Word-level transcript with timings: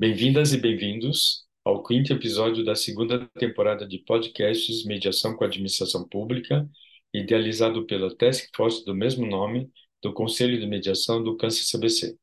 Bem-vindas 0.00 0.52
e 0.52 0.58
bem-vindos 0.58 1.44
ao 1.64 1.82
quinto 1.82 2.12
episódio 2.12 2.64
da 2.64 2.76
segunda 2.76 3.26
temporada 3.36 3.84
de 3.84 3.98
podcasts 3.98 4.84
Mediação 4.84 5.34
com 5.34 5.42
a 5.42 5.48
Administração 5.48 6.06
Pública, 6.06 6.70
idealizado 7.12 7.84
pela 7.84 8.14
Task 8.16 8.48
Force 8.54 8.84
do 8.84 8.94
mesmo 8.94 9.26
nome 9.26 9.68
do 10.00 10.12
Conselho 10.12 10.56
de 10.60 10.68
Mediação 10.68 11.20
do 11.20 11.36
Câncer 11.36 11.64
CBC. 11.64 12.16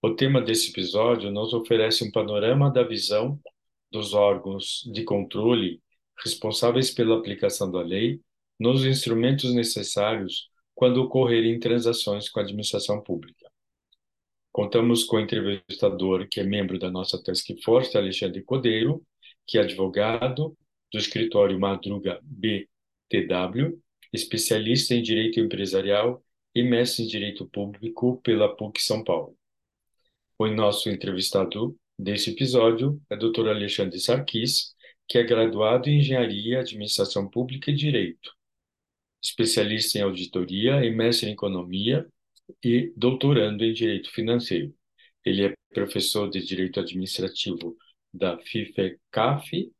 O 0.00 0.14
tema 0.14 0.40
desse 0.40 0.70
episódio 0.70 1.30
nos 1.30 1.52
oferece 1.52 2.02
um 2.02 2.10
panorama 2.10 2.72
da 2.72 2.82
visão 2.82 3.38
dos 3.92 4.14
órgãos 4.14 4.90
de 4.90 5.04
controle 5.04 5.82
responsáveis 6.24 6.90
pela 6.90 7.18
aplicação 7.18 7.70
da 7.70 7.82
lei 7.82 8.22
nos 8.58 8.86
instrumentos 8.86 9.52
necessários 9.52 10.48
quando 10.74 11.02
ocorrerem 11.02 11.60
transações 11.60 12.30
com 12.30 12.40
a 12.40 12.42
administração 12.42 13.02
pública. 13.02 13.39
Contamos 14.52 15.04
com 15.04 15.16
o 15.16 15.20
entrevistador 15.20 16.26
que 16.28 16.40
é 16.40 16.44
membro 16.44 16.78
da 16.78 16.90
nossa 16.90 17.22
Task 17.22 17.46
Force, 17.62 17.96
Alexandre 17.96 18.42
Codeiro, 18.42 19.04
que 19.46 19.58
é 19.58 19.60
advogado 19.62 20.56
do 20.92 20.98
escritório 20.98 21.58
Madruga 21.58 22.20
BTW, 22.22 23.78
especialista 24.12 24.94
em 24.94 25.02
direito 25.02 25.38
empresarial 25.38 26.22
e 26.52 26.64
mestre 26.64 27.04
em 27.04 27.06
direito 27.06 27.46
público 27.48 28.20
pela 28.22 28.54
PUC 28.56 28.82
São 28.82 29.04
Paulo. 29.04 29.36
O 30.36 30.48
nosso 30.48 30.90
entrevistado 30.90 31.76
desse 31.96 32.30
episódio 32.30 33.00
é 33.08 33.14
o 33.14 33.18
Dr. 33.18 33.48
Alexandre 33.48 34.00
Sarkis, 34.00 34.74
que 35.06 35.18
é 35.18 35.22
graduado 35.22 35.88
em 35.88 35.98
Engenharia, 35.98 36.60
Administração 36.60 37.28
Pública 37.28 37.70
e 37.70 37.74
Direito, 37.74 38.32
especialista 39.22 39.98
em 39.98 40.02
auditoria 40.02 40.84
e 40.84 40.90
mestre 40.90 41.28
em 41.28 41.32
economia 41.32 42.08
e 42.62 42.92
doutorando 42.96 43.64
em 43.64 43.72
Direito 43.72 44.10
Financeiro. 44.10 44.74
Ele 45.24 45.46
é 45.46 45.54
professor 45.72 46.28
de 46.28 46.44
Direito 46.44 46.80
Administrativo 46.80 47.76
da 48.12 48.38
FIFECAF 48.38 49.70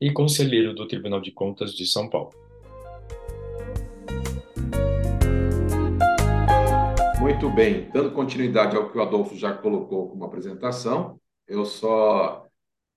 e 0.00 0.12
conselheiro 0.12 0.74
do 0.74 0.86
Tribunal 0.86 1.20
de 1.20 1.32
Contas 1.32 1.74
de 1.74 1.86
São 1.86 2.08
Paulo. 2.08 2.30
Muito 7.20 7.50
bem, 7.50 7.90
dando 7.90 8.12
continuidade 8.12 8.76
ao 8.76 8.90
que 8.90 8.96
o 8.96 9.02
Adolfo 9.02 9.36
já 9.36 9.52
colocou 9.52 10.08
como 10.08 10.24
apresentação, 10.24 11.20
eu 11.46 11.64
só 11.64 12.46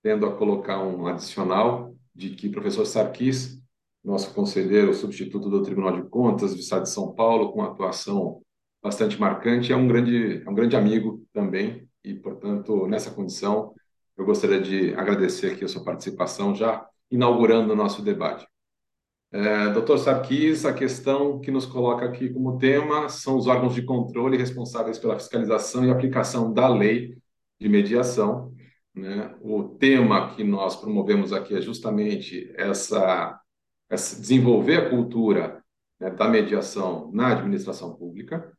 tendo 0.02 0.26
a 0.26 0.34
colocar 0.36 0.82
um 0.82 1.06
adicional 1.06 1.94
de 2.14 2.30
que 2.30 2.48
o 2.48 2.50
professor 2.50 2.84
Sarkis, 2.84 3.60
nosso 4.02 4.32
conselheiro 4.34 4.94
substituto 4.94 5.48
do 5.48 5.62
Tribunal 5.62 6.00
de 6.00 6.08
Contas 6.08 6.54
do 6.54 6.60
Estado 6.60 6.82
de 6.82 6.90
São 6.90 7.14
Paulo, 7.14 7.52
com 7.52 7.62
atuação 7.62 8.42
bastante 8.82 9.18
marcante, 9.20 9.72
é 9.72 9.76
um 9.76 9.86
grande, 9.86 10.42
é 10.44 10.50
um 10.50 10.54
grande 10.54 10.76
amigo 10.76 11.24
também, 11.32 11.88
e, 12.04 12.14
portanto, 12.14 12.86
nessa 12.86 13.10
condição, 13.10 13.74
eu 14.16 14.24
gostaria 14.24 14.60
de 14.60 14.92
agradecer 14.94 15.52
aqui 15.52 15.64
a 15.64 15.68
sua 15.68 15.84
participação, 15.84 16.54
já 16.54 16.86
inaugurando 17.10 17.72
o 17.72 17.76
nosso 17.76 18.02
debate. 18.02 18.46
É, 19.30 19.70
Doutor 19.70 19.98
Sarkis, 19.98 20.66
a 20.66 20.74
questão 20.74 21.40
que 21.40 21.50
nos 21.50 21.64
coloca 21.64 22.04
aqui 22.04 22.28
como 22.28 22.58
tema 22.58 23.08
são 23.08 23.36
os 23.38 23.46
órgãos 23.46 23.74
de 23.74 23.82
controle 23.82 24.36
responsáveis 24.36 24.98
pela 24.98 25.18
fiscalização 25.18 25.86
e 25.86 25.90
aplicação 25.90 26.52
da 26.52 26.68
lei 26.68 27.16
de 27.58 27.68
mediação. 27.68 28.52
Né? 28.94 29.34
O 29.40 29.64
tema 29.64 30.34
que 30.34 30.44
nós 30.44 30.76
promovemos 30.76 31.32
aqui 31.32 31.56
é 31.56 31.62
justamente 31.62 32.52
essa, 32.56 33.40
essa 33.88 34.20
desenvolver 34.20 34.76
a 34.76 34.90
cultura 34.90 35.64
né, 35.98 36.10
da 36.10 36.28
mediação 36.28 37.10
na 37.14 37.28
administração 37.28 37.94
pública. 37.94 38.52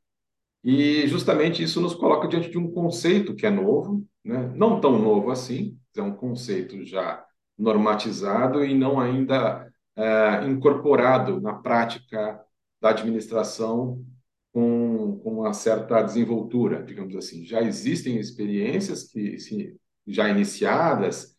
E 0.64 1.06
justamente 1.08 1.62
isso 1.62 1.82
nos 1.82 1.94
coloca 1.94 2.28
diante 2.28 2.50
de 2.50 2.58
um 2.58 2.72
conceito 2.72 3.36
que 3.36 3.46
é 3.46 3.50
novo, 3.50 4.06
né? 4.24 4.52
não 4.56 4.80
tão 4.80 4.98
novo 4.98 5.30
assim, 5.30 5.78
é 5.96 6.02
um 6.02 6.16
conceito 6.16 6.86
já 6.86 7.24
normatizado 7.58 8.64
e 8.64 8.74
não 8.74 9.00
ainda 9.00 9.70
é, 9.96 10.46
incorporado 10.46 11.42
na 11.42 11.54
prática 11.54 12.42
da 12.82 12.90
administração 12.90 14.04
com, 14.52 15.20
com 15.20 15.40
uma 15.40 15.54
certa 15.54 16.02
desenvoltura, 16.02 16.84
digamos 16.84 17.16
assim. 17.16 17.46
Já 17.46 17.62
existem 17.62 18.18
experiências 18.18 19.04
que 19.04 19.40
se, 19.40 19.76
já 20.08 20.30
iniciadas 20.30 21.36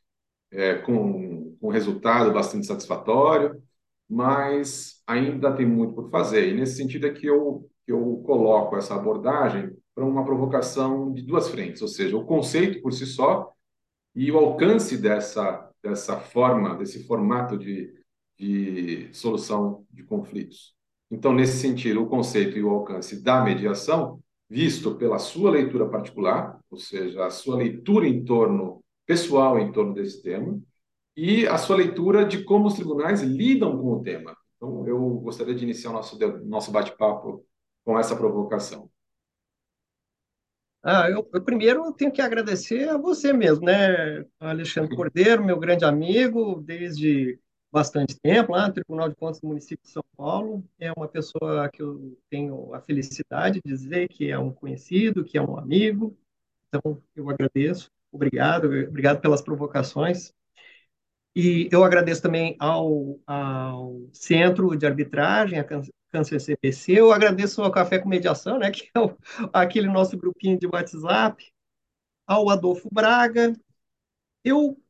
é, 0.51 0.77
com, 0.77 1.57
com 1.61 1.69
resultado 1.69 2.33
bastante 2.33 2.67
satisfatório, 2.67 3.63
mas 4.09 5.03
ainda 5.07 5.53
tem 5.53 5.67
muito 5.67 5.95
por 5.95 6.11
fazer. 6.11 6.49
E 6.49 6.55
nesse 6.55 6.77
sentido 6.77 7.07
é 7.07 7.13
que 7.13 7.27
eu 7.27 7.69
que 7.85 7.93
eu 7.93 8.23
coloco 8.25 8.77
essa 8.77 8.95
abordagem 8.95 9.77
para 9.95 10.05
uma 10.05 10.25
provocação 10.25 11.13
de 11.13 11.23
duas 11.23 11.49
frentes, 11.49 11.83
ou 11.83 11.89
seja, 11.89 12.17
o 12.17 12.25
conceito 12.25 12.83
por 12.83 12.93
si 12.93 13.07
só 13.07 13.53
e 14.15 14.31
o 14.31 14.39
alcance 14.39 14.97
dessa, 14.97 15.71
dessa 15.83 16.19
forma, 16.19 16.77
desse 16.77 17.05
formato 17.07 17.59
de, 17.59 17.93
de 18.39 19.09
solução 19.13 19.85
de 19.91 20.03
conflitos. 20.03 20.75
Então, 21.11 21.33
nesse 21.33 21.59
sentido, 21.59 22.03
o 22.03 22.09
conceito 22.09 22.57
e 22.57 22.63
o 22.63 22.71
alcance 22.71 23.23
da 23.23 23.43
mediação, 23.43 24.21
visto 24.49 24.95
pela 24.97 25.19
sua 25.19 25.51
leitura 25.51 25.89
particular, 25.89 26.59
ou 26.71 26.79
seja, 26.79 27.25
a 27.25 27.31
sua 27.31 27.57
leitura 27.57 28.07
em 28.07 28.25
torno, 28.25 28.83
pessoal 29.07 29.59
em 29.59 29.71
torno 29.71 29.95
desse 29.95 30.23
tema, 30.23 30.61
e 31.17 31.47
a 31.47 31.59
sua 31.59 31.77
leitura 31.77 32.25
de 32.25 32.43
como 32.43 32.67
os 32.67 32.75
tribunais 32.75 33.23
lidam 33.23 33.79
com 33.79 33.93
o 33.93 34.03
tema. 34.03 34.37
Então, 34.57 34.87
eu 34.89 34.99
gostaria 35.21 35.55
de 35.55 35.63
iniciar 35.63 35.93
nosso, 35.93 36.19
nosso 36.45 36.73
bate-papo 36.73 37.45
com 37.85 37.99
essa 37.99 38.17
provocação? 38.17 38.91
Ah, 40.83 41.09
eu, 41.09 41.29
eu, 41.33 41.43
primeiro 41.43 41.93
tenho 41.95 42.13
que 42.13 42.21
agradecer 42.21 42.89
a 42.91 42.99
você 42.99 43.33
mesmo, 43.33 43.65
né, 43.65 44.25
Alexandre 44.39 44.95
Cordeiro, 44.95 45.43
meu 45.43 45.59
grande 45.59 45.85
amigo, 45.85 46.61
desde 46.61 47.41
bastante 47.73 48.17
tempo, 48.21 48.53
lá 48.53 48.69
no 48.69 48.75
Tribunal 48.75 49.09
de 49.09 49.17
Contas 49.17 49.41
do 49.41 49.49
município 49.49 49.83
de 49.83 49.91
São 49.91 50.05
Paulo. 50.17 50.63
É 50.79 50.93
uma 50.93 51.09
pessoa 51.09 51.69
que 51.71 51.83
eu 51.83 52.17
tenho 52.31 52.73
a 52.75 52.81
felicidade 52.81 53.61
de 53.65 53.73
dizer 53.73 54.09
que 54.09 54.31
é 54.31 54.39
um 54.39 54.53
conhecido, 54.53 55.25
que 55.25 55.39
é 55.39 55.43
um 55.43 55.59
amigo. 55.59 56.17
Então, 56.69 57.03
eu 57.17 57.29
agradeço. 57.31 57.91
Obrigado, 58.13 58.67
obrigado 58.67 59.21
pelas 59.21 59.43
provocações. 59.43 60.33
E 61.35 61.69
eu 61.73 61.83
agradeço 61.83 62.23
também 62.23 62.55
ao, 62.61 63.19
ao 63.27 64.09
Centro 64.13 64.77
de 64.77 64.87
Arbitragem, 64.87 65.59
a 65.59 65.65
Câncer 66.15 66.41
CPC. 66.41 66.93
Eu 66.93 67.11
agradeço 67.11 67.61
ao 67.61 67.73
Café 67.73 67.99
com 67.99 68.09
Mediação, 68.09 68.57
né, 68.57 68.71
que 68.73 68.89
é 68.95 69.01
o, 69.01 69.19
aquele 69.53 69.89
nosso 69.89 70.17
grupinho 70.17 70.57
de 70.57 70.69
WhatsApp, 70.69 71.53
ao 72.25 72.49
Adolfo 72.49 72.89
Braga. 72.93 73.53
Eu 74.45 74.81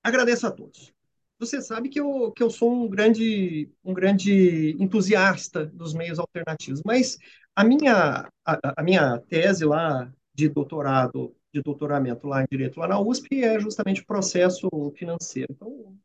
agradeço 0.00 0.46
a 0.46 0.52
todos. 0.52 0.94
Você 1.40 1.60
sabe 1.60 1.88
que 1.88 1.98
eu, 1.98 2.30
que 2.30 2.40
eu 2.40 2.48
sou 2.48 2.72
um 2.72 2.88
grande, 2.88 3.68
um 3.84 3.92
grande 3.92 4.76
entusiasta 4.78 5.66
dos 5.66 5.92
meios 5.92 6.20
alternativos, 6.20 6.80
mas 6.86 7.18
a 7.56 7.64
minha, 7.64 8.28
a, 8.46 8.74
a 8.76 8.82
minha 8.82 9.18
tese 9.28 9.64
lá 9.64 10.08
de 10.32 10.48
doutorado, 10.48 11.34
de 11.52 11.60
doutoramento 11.62 12.28
lá 12.28 12.42
em 12.42 12.46
Direito 12.48 12.78
lá 12.78 12.86
na 12.86 13.00
USP 13.00 13.42
é 13.42 13.58
justamente 13.58 14.02
o 14.02 14.06
processo 14.06 14.68
financeiro. 14.96 15.48
Então, 15.50 15.98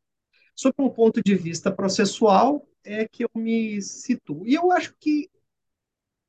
sob 0.56 0.74
um 0.80 0.90
ponto 0.90 1.22
de 1.24 1.36
vista 1.36 1.72
processual, 1.72 2.68
é 2.84 3.08
que 3.08 3.24
eu 3.24 3.30
me 3.36 3.82
situo. 3.82 4.48
E 4.48 4.54
eu 4.54 4.72
acho 4.72 4.96
que, 5.00 5.30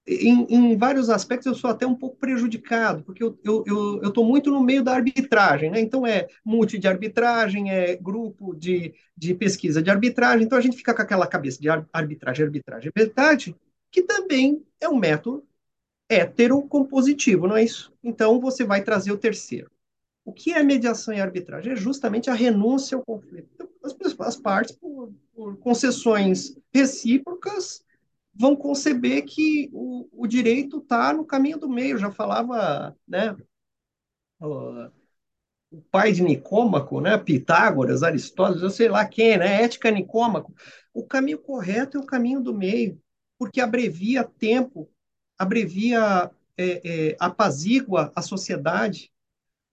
em, 0.07 0.47
em 0.49 0.77
vários 0.77 1.11
aspectos, 1.11 1.47
eu 1.47 1.55
sou 1.55 1.71
até 1.71 1.87
um 1.87 1.95
pouco 1.95 2.17
prejudicado, 2.17 3.03
porque 3.05 3.23
eu 3.23 3.31
estou 3.31 3.65
eu, 3.67 4.01
eu, 4.03 4.25
muito 4.25 4.51
no 4.51 4.63
meio 4.63 4.83
da 4.83 4.95
arbitragem. 4.95 5.71
Né? 5.71 5.81
Então, 5.81 6.07
é 6.07 6.29
multi 6.45 6.79
de 6.79 6.89
arbitragem, 6.89 7.71
é 7.71 7.97
grupo 7.97 8.55
de, 8.55 8.95
de 9.17 9.35
pesquisa 9.35 9.83
de 9.83 9.91
arbitragem. 9.91 10.45
Então, 10.45 10.59
a 10.59 10.63
gente 10.63 10.77
fica 10.77 10.95
com 10.95 11.03
aquela 11.03 11.27
cabeça 11.27 11.61
de 11.61 11.69
arbitragem, 11.69 12.45
arbitragem, 12.45 12.93
arbitragem, 12.97 13.57
que 13.91 14.03
também 14.03 14.65
é 14.81 14.89
um 14.89 14.99
método 14.99 15.45
heterocompositivo, 16.09 17.47
não 17.47 17.57
é 17.57 17.63
isso? 17.65 17.93
Então, 18.03 18.41
você 18.41 18.65
vai 18.65 18.83
trazer 18.83 19.13
o 19.13 19.19
terceiro. 19.19 19.71
O 20.25 20.33
que 20.33 20.53
é 20.53 20.63
mediação 20.63 21.15
e 21.15 21.21
arbitragem? 21.21 21.73
É 21.73 21.77
justamente 21.77 22.29
a 22.29 22.35
renúncia 22.35 22.97
ao 22.97 23.05
conflito. 23.05 23.49
Então, 23.55 23.69
as, 23.83 23.97
as 24.21 24.37
partes, 24.37 24.77
por, 24.77 25.13
por, 25.41 25.57
concessões 25.57 26.55
recíprocas, 26.71 27.83
vão 28.35 28.55
conceber 28.55 29.25
que 29.25 29.71
o, 29.73 30.07
o 30.13 30.27
direito 30.27 30.79
está 30.79 31.15
no 31.15 31.25
caminho 31.25 31.59
do 31.59 31.67
meio. 31.69 31.97
Já 31.97 32.11
falava, 32.11 32.95
né, 33.09 33.35
o, 34.39 34.91
o 35.71 35.81
pai 35.91 36.13
de 36.13 36.23
Nicômaco, 36.23 37.01
né, 37.01 37.17
Pitágoras, 37.17 38.03
Aristóteles, 38.03 38.63
eu 38.63 38.69
sei 38.69 38.91
lá 38.91 39.07
quem, 39.07 39.39
né, 39.39 39.63
ética 39.63 39.91
Nicômaco. 39.91 40.55
O 40.93 41.07
caminho 41.07 41.39
correto 41.39 41.97
é 41.97 42.01
o 42.01 42.07
caminho 42.07 42.43
do 42.43 42.53
meio, 42.53 43.01
porque 43.39 43.63
abrevia 43.63 44.23
tempo, 44.23 44.91
abrevia, 45.39 46.31
é, 46.55 47.13
é, 47.13 47.17
apazigua 47.19 48.13
a 48.15 48.21
sociedade, 48.21 49.11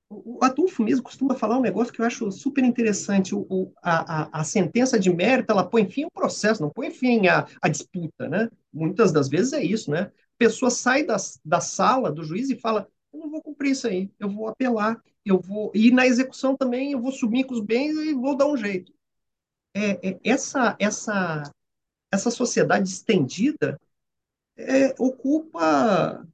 o 0.10 0.40
Adolfo 0.42 0.84
mesmo 0.84 1.04
costuma 1.04 1.36
falar 1.36 1.58
um 1.58 1.62
negócio 1.62 1.92
que 1.92 2.02
eu 2.02 2.06
acho 2.06 2.32
super 2.32 2.64
interessante. 2.64 3.36
O, 3.36 3.46
o 3.50 3.74
a, 3.82 4.40
a, 4.40 4.44
sentença 4.44 4.98
de 5.00 5.12
mérito, 5.12 5.52
ela 5.52 5.68
põe 5.68 5.90
fim 5.90 6.04
ao 6.04 6.12
processo, 6.12 6.62
não 6.62 6.70
põe 6.70 6.92
fim 6.92 7.28
à, 7.28 7.46
à 7.62 7.68
disputa, 7.68 8.30
né? 8.30 8.50
Muitas 8.72 9.12
das 9.12 9.28
vezes 9.28 9.54
é 9.54 9.64
isso, 9.64 9.92
né? 9.92 10.04
A 10.04 10.38
pessoa 10.38 10.72
sai 10.72 11.04
da, 11.04 11.18
da 11.44 11.60
sala 11.60 12.12
do 12.12 12.24
juiz 12.24 12.50
e 12.50 12.56
fala, 12.56 12.88
eu 13.14 13.20
não 13.20 13.30
vou 13.30 13.42
cumprir 13.42 13.72
isso 13.72 13.88
aí, 13.88 14.10
eu 14.20 14.30
vou 14.30 14.48
apelar. 14.48 15.02
eu 15.26 15.40
vou 15.40 15.72
e 15.74 15.92
na 15.92 16.08
execução 16.08 16.56
também 16.56 16.94
eu 16.94 17.02
vou 17.02 17.12
sumir 17.12 17.46
com 17.46 17.54
os 17.54 17.62
bens 17.62 17.98
e 17.98 18.14
vou 18.14 18.36
dar 18.36 18.48
um 18.48 18.56
jeito. 18.56 18.94
É, 19.76 20.10
é 20.10 20.20
essa 20.24 20.76
essa 20.80 21.52
essa 22.12 22.32
sociedade 22.32 22.88
estendida 22.88 23.80
é, 24.56 24.96
ocupa 24.98 26.26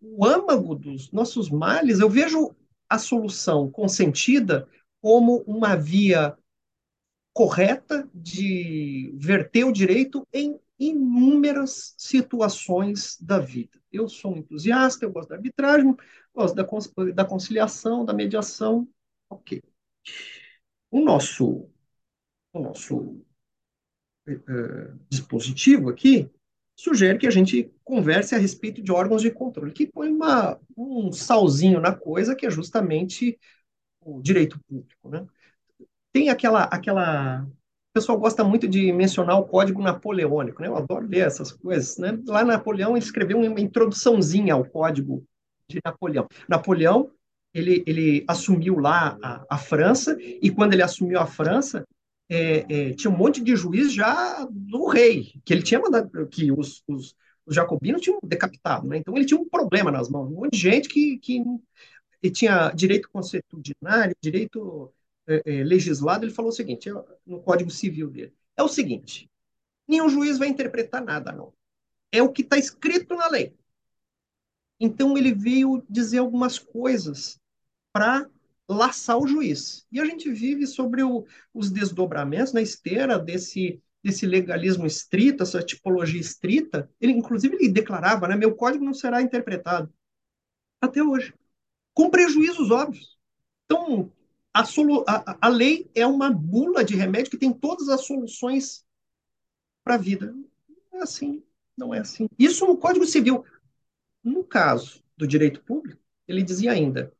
o 0.00 0.26
âmago 0.26 0.74
dos 0.74 1.10
nossos 1.10 1.48
males. 1.48 1.98
Eu 1.98 2.10
vejo 2.10 2.54
a 2.92 2.98
solução 2.98 3.70
consentida 3.70 4.68
como 5.00 5.38
uma 5.46 5.74
via 5.74 6.36
correta 7.32 8.06
de 8.12 9.14
verter 9.16 9.64
o 9.64 9.72
direito 9.72 10.28
em 10.30 10.60
inúmeras 10.78 11.94
situações 11.96 13.16
da 13.18 13.38
vida. 13.38 13.80
Eu 13.90 14.08
sou 14.08 14.34
um 14.34 14.36
entusiasta, 14.36 15.06
eu 15.06 15.10
gosto 15.10 15.30
da 15.30 15.36
arbitragem, 15.36 15.96
gosto 16.34 16.54
da, 16.54 16.66
da 17.14 17.24
conciliação, 17.24 18.04
da 18.04 18.12
mediação. 18.12 18.86
Ok. 19.30 19.62
O 20.90 21.00
nosso, 21.00 21.70
o 22.52 22.60
nosso 22.60 23.24
uh, 24.28 24.98
dispositivo 25.08 25.88
aqui 25.88 26.30
sugere 26.76 27.18
que 27.18 27.26
a 27.26 27.30
gente 27.30 27.70
converse 27.84 28.34
a 28.34 28.38
respeito 28.38 28.82
de 28.82 28.90
órgãos 28.92 29.22
de 29.22 29.30
controle, 29.30 29.72
que 29.72 29.86
põe 29.86 30.10
uma, 30.10 30.58
um 30.76 31.12
salzinho 31.12 31.80
na 31.80 31.94
coisa, 31.94 32.34
que 32.34 32.46
é 32.46 32.50
justamente 32.50 33.38
o 34.00 34.20
direito 34.20 34.58
público. 34.68 35.08
Né? 35.08 35.26
Tem 36.12 36.28
aquela, 36.28 36.64
aquela 36.64 37.46
o 37.92 37.94
pessoal 37.94 38.18
gosta 38.18 38.42
muito 38.42 38.66
de 38.66 38.90
mencionar 38.90 39.38
o 39.38 39.44
Código 39.44 39.82
Napoleônico, 39.82 40.62
né? 40.62 40.68
Eu 40.68 40.76
adoro 40.76 41.06
ler 41.06 41.26
essas 41.26 41.52
coisas, 41.52 41.98
né? 41.98 42.18
Lá 42.26 42.42
Napoleão 42.42 42.96
escreveu 42.96 43.38
uma 43.38 43.60
introduçãozinha 43.60 44.54
ao 44.54 44.64
Código 44.64 45.22
de 45.68 45.78
Napoleão. 45.84 46.26
Napoleão, 46.48 47.10
ele, 47.52 47.84
ele 47.86 48.24
assumiu 48.26 48.78
lá 48.78 49.18
a, 49.22 49.44
a 49.50 49.58
França, 49.58 50.16
e 50.18 50.50
quando 50.50 50.72
ele 50.72 50.82
assumiu 50.82 51.20
a 51.20 51.26
França, 51.26 51.86
é, 52.32 52.64
é, 52.68 52.94
tinha 52.94 53.10
um 53.10 53.16
monte 53.16 53.42
de 53.42 53.54
juiz 53.54 53.92
já 53.92 54.48
do 54.50 54.86
rei, 54.86 55.34
que 55.44 55.52
ele 55.52 55.62
tinha 55.62 55.78
mandado, 55.78 56.26
que 56.28 56.50
os, 56.50 56.82
os, 56.88 57.14
os 57.44 57.54
jacobinos 57.54 58.00
tinham 58.00 58.18
decapitado, 58.22 58.88
né? 58.88 58.96
Então 58.96 59.14
ele 59.14 59.26
tinha 59.26 59.38
um 59.38 59.46
problema 59.46 59.90
nas 59.90 60.08
mãos, 60.08 60.30
um 60.30 60.36
monte 60.36 60.52
de 60.52 60.58
gente 60.58 60.88
que, 60.88 61.18
que 61.18 61.44
tinha 62.32 62.70
direito 62.70 63.10
consuetudinário, 63.10 64.16
direito 64.18 64.90
é, 65.26 65.42
é, 65.44 65.62
legislado, 65.62 66.24
ele 66.24 66.32
falou 66.32 66.50
o 66.50 66.54
seguinte, 66.54 66.88
no 67.26 67.40
Código 67.42 67.70
Civil 67.70 68.08
dele, 68.08 68.32
é 68.56 68.62
o 68.62 68.68
seguinte, 68.68 69.30
nenhum 69.86 70.08
juiz 70.08 70.38
vai 70.38 70.48
interpretar 70.48 71.04
nada, 71.04 71.32
não. 71.32 71.52
É 72.10 72.22
o 72.22 72.32
que 72.32 72.40
está 72.40 72.56
escrito 72.56 73.14
na 73.14 73.28
lei. 73.28 73.54
Então 74.80 75.18
ele 75.18 75.34
veio 75.34 75.84
dizer 75.88 76.18
algumas 76.18 76.58
coisas 76.58 77.38
para 77.92 78.26
laçar 78.68 79.18
o 79.18 79.26
juiz. 79.26 79.86
E 79.90 80.00
a 80.00 80.04
gente 80.04 80.30
vive 80.30 80.66
sobre 80.66 81.02
o, 81.02 81.26
os 81.52 81.70
desdobramentos 81.70 82.52
na 82.52 82.62
esteira 82.62 83.18
desse 83.18 83.80
desse 84.02 84.26
legalismo 84.26 84.84
estrito, 84.84 85.44
essa 85.44 85.62
tipologia 85.62 86.20
estrita. 86.20 86.90
Ele 87.00 87.12
inclusive 87.12 87.54
ele 87.54 87.68
declarava, 87.68 88.26
né, 88.26 88.34
meu 88.34 88.54
código 88.54 88.84
não 88.84 88.92
será 88.92 89.22
interpretado 89.22 89.92
até 90.80 91.00
hoje, 91.00 91.32
com 91.94 92.10
prejuízos 92.10 92.72
óbvios. 92.72 93.16
Então, 93.64 94.10
a, 94.52 94.64
solu, 94.64 95.04
a, 95.06 95.38
a 95.40 95.48
lei 95.48 95.88
é 95.94 96.04
uma 96.04 96.30
bula 96.30 96.84
de 96.84 96.96
remédio 96.96 97.30
que 97.30 97.38
tem 97.38 97.52
todas 97.52 97.88
as 97.88 98.04
soluções 98.04 98.84
para 99.84 99.94
a 99.94 99.98
vida. 99.98 100.34
Não 100.90 100.98
é 100.98 101.02
assim, 101.02 101.42
não 101.76 101.94
é 101.94 102.00
assim. 102.00 102.28
Isso 102.36 102.66
no 102.66 102.76
Código 102.76 103.06
Civil. 103.06 103.44
No 104.24 104.42
caso 104.44 105.02
do 105.16 105.26
direito 105.26 105.62
público, 105.62 106.02
ele 106.26 106.42
dizia 106.42 106.72
ainda, 106.72 107.12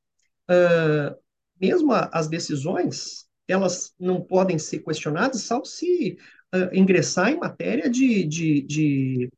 uh, 0.51 1.17
mesmo 1.63 1.93
a, 1.93 2.11
as 2.13 2.27
decisões, 2.27 3.29
elas 3.47 3.95
não 3.99 4.21
podem 4.21 4.59
ser 4.59 4.81
questionadas, 4.81 5.43
salvo 5.43 5.65
se 5.65 6.19
uh, 6.53 6.75
ingressar 6.75 7.31
em 7.31 7.39
matéria 7.39 7.89
de, 7.89 8.25
de, 8.25 8.63
de, 8.63 9.31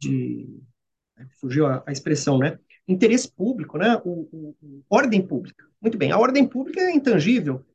de 0.00 0.60
fugiu 1.40 1.66
a, 1.66 1.82
a, 1.84 1.90
expressão, 1.90 2.38
né? 2.38 2.58
Interesse 2.86 3.30
público, 3.30 3.76
né? 3.76 4.00
O, 4.04 4.28
o, 4.32 4.56
o, 4.62 4.84
ordem 4.88 5.26
pública. 5.26 5.66
Muito 5.80 5.98
bem, 5.98 6.12
a 6.12 6.18
ordem 6.18 6.46
pública 6.46 6.80
é 6.80 6.94
intangível. 6.94 7.66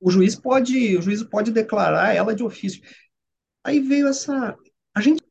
O 0.00 0.10
juiz 0.10 0.34
pode, 0.34 0.96
o 0.96 1.02
juiz 1.02 1.22
pode 1.22 1.52
declarar 1.52 2.14
ela 2.14 2.34
de 2.34 2.42
ofício. 2.42 2.82
Aí 3.62 3.80
veio 3.80 4.08
essa, 4.08 4.56
a 4.94 5.00
gente 5.00 5.22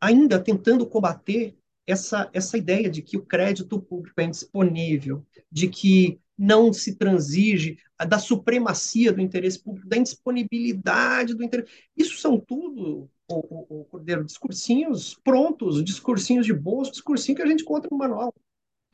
ainda 0.00 0.42
tentando 0.42 0.86
combater 0.86 1.56
essa 1.86 2.30
essa 2.32 2.56
ideia 2.56 2.88
de 2.88 3.02
que 3.02 3.16
o 3.16 3.26
crédito 3.26 3.80
público 3.80 4.20
é 4.20 4.24
indisponível, 4.24 5.26
de 5.50 5.68
que 5.68 6.21
não 6.36 6.72
se 6.72 6.96
transige 6.96 7.78
da 8.08 8.18
supremacia 8.18 9.12
do 9.12 9.20
interesse 9.20 9.62
público, 9.62 9.88
da 9.88 9.96
indisponibilidade 9.96 11.34
do 11.34 11.42
interesse. 11.44 11.70
Isso 11.96 12.18
são 12.18 12.38
tudo, 12.38 13.08
o, 13.28 13.34
o, 13.34 13.80
o 13.80 13.84
Cordeiro, 13.84 14.24
discursinhos 14.24 15.14
prontos, 15.22 15.84
discursinhos 15.84 16.46
de 16.46 16.52
bolso, 16.52 16.92
discursinho 16.92 17.36
que 17.36 17.42
a 17.42 17.46
gente 17.46 17.62
encontra 17.62 17.88
no 17.90 17.98
manual 17.98 18.34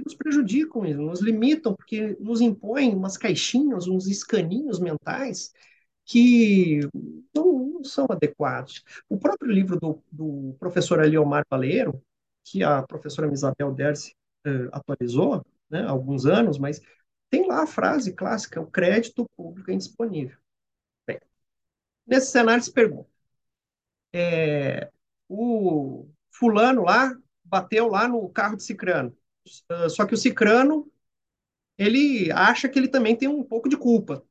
nos 0.04 0.14
prejudicam, 0.14 0.82
nos 0.94 1.20
limitam, 1.20 1.74
porque 1.74 2.16
nos 2.20 2.40
impõem 2.40 2.94
umas 2.94 3.16
caixinhas, 3.16 3.88
uns 3.88 4.06
escaninhos 4.06 4.78
mentais 4.78 5.52
que 6.04 6.80
não, 7.34 7.58
não 7.74 7.84
são 7.84 8.06
adequados. 8.08 8.82
O 9.08 9.18
próprio 9.18 9.52
livro 9.52 9.78
do, 9.78 10.02
do 10.10 10.56
professor 10.58 11.04
Eliomar 11.04 11.44
Baleiro, 11.50 12.00
que 12.44 12.62
a 12.62 12.82
professora 12.82 13.30
Isabel 13.32 13.72
Dersi 13.72 14.14
eh, 14.46 14.68
atualizou 14.72 15.44
né, 15.68 15.82
há 15.82 15.90
alguns 15.90 16.24
anos, 16.24 16.58
mas 16.58 16.80
tem 17.30 17.46
lá 17.46 17.62
a 17.62 17.66
frase 17.66 18.12
clássica, 18.12 18.60
o 18.60 18.70
crédito 18.70 19.26
público 19.36 19.70
é 19.70 19.74
indisponível. 19.74 20.38
Bem, 21.06 21.20
nesse 22.06 22.30
cenário 22.30 22.62
se 22.62 22.72
pergunta, 22.72 23.08
é, 24.12 24.90
o 25.28 26.08
fulano 26.30 26.84
lá 26.84 27.16
bateu 27.44 27.88
lá 27.88 28.08
no 28.08 28.28
carro 28.30 28.56
de 28.56 28.64
Cicrano, 28.64 29.16
ah, 29.68 29.88
só 29.88 30.06
que 30.06 30.14
o 30.14 30.18
Cicrano, 30.18 30.90
ele 31.78 32.30
acha 32.32 32.68
que 32.68 32.78
ele 32.78 32.88
também 32.88 33.16
tem 33.16 33.28
um 33.28 33.44
pouco 33.44 33.68
de 33.68 33.76
culpa. 33.76 34.24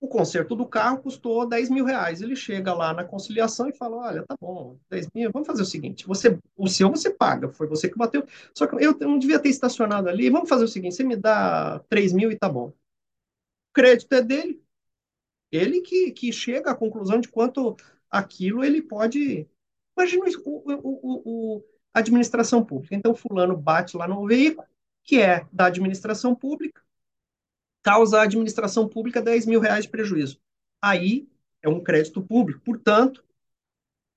O 0.00 0.08
conserto 0.08 0.54
do 0.54 0.66
carro 0.66 0.98
custou 0.98 1.48
10 1.48 1.70
mil 1.70 1.84
reais. 1.84 2.20
Ele 2.20 2.36
chega 2.36 2.74
lá 2.74 2.92
na 2.92 3.04
conciliação 3.04 3.68
e 3.68 3.76
fala: 3.76 3.96
Olha, 3.96 4.24
tá 4.24 4.36
bom, 4.40 4.78
10 4.90 5.08
mil, 5.14 5.32
vamos 5.32 5.46
fazer 5.46 5.62
o 5.62 5.66
seguinte: 5.66 6.06
você, 6.06 6.38
o 6.56 6.68
seu 6.68 6.90
você 6.90 7.10
paga, 7.10 7.48
foi 7.48 7.66
você 7.66 7.88
que 7.88 7.96
bateu. 7.96 8.26
Só 8.54 8.66
que 8.66 8.76
eu 8.84 8.96
não 9.00 9.18
devia 9.18 9.38
ter 9.38 9.48
estacionado 9.48 10.08
ali. 10.08 10.30
Vamos 10.30 10.48
fazer 10.48 10.64
o 10.64 10.68
seguinte: 10.68 10.94
você 10.94 11.04
me 11.04 11.16
dá 11.16 11.80
3 11.88 12.12
mil 12.12 12.30
e 12.30 12.36
tá 12.36 12.48
bom. 12.48 12.68
O 12.68 12.74
crédito 13.72 14.12
é 14.12 14.22
dele. 14.22 14.62
Ele 15.50 15.80
que, 15.80 16.10
que 16.12 16.32
chega 16.32 16.70
à 16.70 16.74
conclusão 16.74 17.20
de 17.20 17.28
quanto 17.28 17.76
aquilo 18.10 18.64
ele 18.64 18.82
pode. 18.82 19.48
Imagina 19.96 20.26
o, 20.44 20.72
o, 20.82 21.56
o, 21.56 21.64
administração 21.94 22.62
pública. 22.62 22.94
Então, 22.94 23.14
fulano 23.14 23.56
bate 23.56 23.96
lá 23.96 24.06
no 24.06 24.26
veículo, 24.26 24.66
que 25.02 25.20
é 25.20 25.46
da 25.50 25.66
administração 25.66 26.34
pública, 26.34 26.82
causa 27.86 28.18
a 28.18 28.24
administração 28.24 28.88
pública 28.88 29.22
10 29.22 29.46
mil 29.46 29.60
reais 29.60 29.84
de 29.84 29.90
prejuízo. 29.90 30.40
Aí 30.82 31.28
é 31.62 31.68
um 31.68 31.80
crédito 31.80 32.20
público. 32.20 32.60
Portanto, 32.64 33.24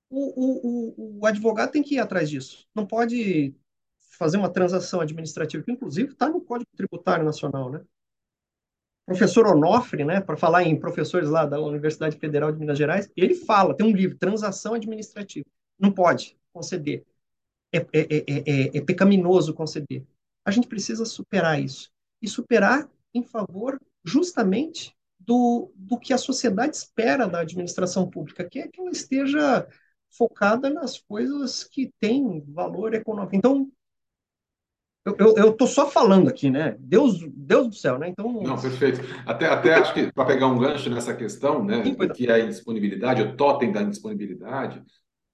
o, 0.10 0.96
o, 0.98 1.20
o, 1.20 1.26
advogado 1.28 1.72
tem 1.72 1.84
que 1.84 1.94
ir 1.94 2.00
atrás 2.00 2.28
disso. 2.32 2.68
Não 2.74 2.84
pode 2.84 3.54
fazer 4.18 4.38
uma 4.38 4.50
transação 4.50 5.02
administrativa, 5.02 5.64
que 5.64 5.72
inclusive 5.72 6.14
está 6.14 6.28
no 6.28 6.42
Código 6.42 6.70
Tributário 6.76 7.24
Nacional, 7.24 7.72
né? 7.72 7.86
Professor 9.06 9.46
Onofre, 9.46 10.04
né, 10.04 10.20
para 10.20 10.38
falar 10.38 10.64
em 10.64 10.80
professores 10.80 11.30
lá 11.30 11.46
da 11.46 11.60
Universidade 11.60 12.18
Federal 12.18 12.52
de 12.52 12.60
Minas 12.60 12.78
Gerais, 12.78 13.10
ele 13.16 13.36
fala, 13.36 13.76
tem 13.76 13.86
um 13.86 13.96
livro, 13.96 14.18
Transação 14.18 14.74
Administrativa. 14.74 15.46
Não 15.80 15.92
pode 15.92 16.36
conceder 16.52 17.06
é, 17.72 17.78
é, 17.78 17.86
é, 17.94 18.78
é, 18.78 18.82
pecaminoso 18.82 19.54
conceder. 19.54 20.06
A 20.44 20.50
gente 20.52 20.68
precisa 20.68 21.06
superar 21.06 21.62
isso. 21.62 21.92
E 22.22 22.28
superar 22.28 22.90
em 23.14 23.24
favor 23.24 23.80
justamente 24.04 24.96
do, 25.20 25.72
do 25.76 26.00
que 26.00 26.14
a 26.14 26.18
sociedade 26.18 26.76
espera 26.76 27.28
da 27.28 27.40
administração 27.42 28.10
pública, 28.10 28.48
que 28.48 28.60
é 28.60 28.68
que 28.68 28.80
ela 28.82 28.90
esteja 28.90 29.68
focada 30.10 30.70
nas 30.70 30.98
coisas 30.98 31.64
que 31.64 31.94
têm 32.00 32.44
valor 32.48 32.94
econômico. 32.94 33.36
Então, 33.36 33.72
eu 35.06 35.52
estou 35.52 35.68
só 35.68 35.90
falando 35.90 36.28
aqui, 36.28 36.50
né? 36.50 36.76
Deus, 36.80 37.20
Deus 37.34 37.68
do 37.68 37.76
céu, 37.76 37.98
né? 37.98 38.10
Então. 38.10 38.42
Não, 38.44 38.60
perfeito. 38.60 39.02
Até, 39.26 39.48
até 39.48 39.74
acho 39.76 39.94
que 39.94 40.12
para 40.12 40.26
pegar 40.26 40.48
um 40.48 40.58
gancho 40.58 40.90
nessa 40.90 41.16
questão, 41.16 41.64
né? 41.64 41.84
Sim, 41.84 41.96
que 41.96 42.28
é 42.28 42.34
a 42.34 42.40
indisponibilidade, 42.40 43.22
o 43.22 43.36
totem 43.36 43.72
da 43.72 43.82
indisponibilidade, 43.82 44.84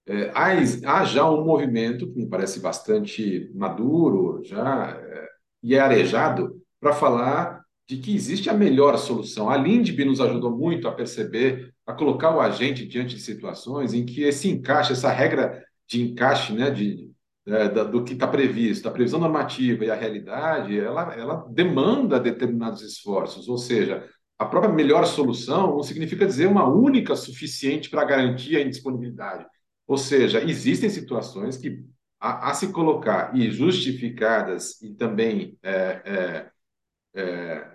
é, 0.07 0.29
há, 0.35 0.51
há, 0.85 1.05
já 1.05 1.29
um 1.29 1.43
movimento 1.43 2.11
que 2.11 2.19
me 2.19 2.27
parece 2.27 2.59
bastante 2.59 3.51
maduro 3.55 4.43
já 4.43 4.91
é, 4.91 5.27
e 5.63 5.73
é 5.73 5.79
arejado 5.79 6.61
para 6.79 6.93
falar 6.93 7.64
de 7.87 7.97
que 7.97 8.15
existe 8.15 8.49
a 8.49 8.53
melhor 8.53 8.97
solução. 8.97 9.49
A 9.49 9.57
Lindb 9.57 10.05
nos 10.05 10.19
ajudou 10.19 10.55
muito 10.55 10.87
a 10.87 10.91
perceber, 10.91 11.73
a 11.85 11.93
colocar 11.93 12.35
o 12.35 12.41
agente 12.41 12.85
diante 12.85 13.15
de 13.15 13.21
situações 13.21 13.93
em 13.93 14.05
que 14.05 14.23
esse 14.23 14.49
encaixe, 14.49 14.93
essa 14.93 15.11
regra 15.11 15.63
de 15.87 16.01
encaixe, 16.01 16.53
né, 16.53 16.71
de, 16.71 17.11
é, 17.45 17.69
do 17.69 18.03
que 18.03 18.13
está 18.13 18.27
previsto, 18.27 18.87
a 18.87 18.91
previsão 18.91 19.19
normativa 19.19 19.85
e 19.85 19.91
a 19.91 19.95
realidade, 19.95 20.79
ela, 20.79 21.13
ela 21.15 21.47
demanda 21.51 22.19
determinados 22.19 22.81
esforços, 22.81 23.47
ou 23.47 23.57
seja, 23.57 24.09
a 24.37 24.45
própria 24.45 24.73
melhor 24.73 25.05
solução 25.05 25.75
não 25.75 25.83
significa 25.83 26.25
dizer 26.25 26.47
uma 26.47 26.67
única 26.67 27.15
suficiente 27.15 27.89
para 27.89 28.03
garantir 28.03 28.57
a 28.57 28.61
indisponibilidade. 28.61 29.45
Ou 29.87 29.97
seja, 29.97 30.43
existem 30.43 30.89
situações 30.89 31.55
que, 31.55 31.85
a, 32.19 32.49
a 32.49 32.53
se 32.53 32.71
colocar 32.71 33.35
e 33.35 33.49
justificadas 33.49 34.81
e 34.81 34.93
também 34.93 35.57
é, 35.63 36.49
é, 37.13 37.21
é 37.21 37.74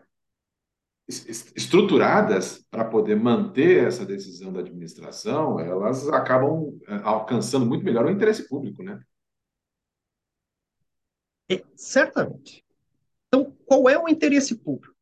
estruturadas 1.10 2.64
para 2.70 2.84
poder 2.84 3.16
manter 3.16 3.86
essa 3.86 4.06
decisão 4.06 4.52
da 4.52 4.60
administração, 4.60 5.58
elas 5.58 6.08
acabam 6.08 6.78
é, 6.86 6.94
alcançando 7.02 7.66
muito 7.66 7.84
melhor 7.84 8.06
o 8.06 8.10
interesse 8.10 8.48
público, 8.48 8.82
né? 8.82 9.00
É, 11.50 11.62
certamente. 11.74 12.64
Então, 13.26 13.52
qual 13.66 13.88
é 13.88 13.98
o 13.98 14.08
interesse 14.08 14.54
público? 14.56 14.94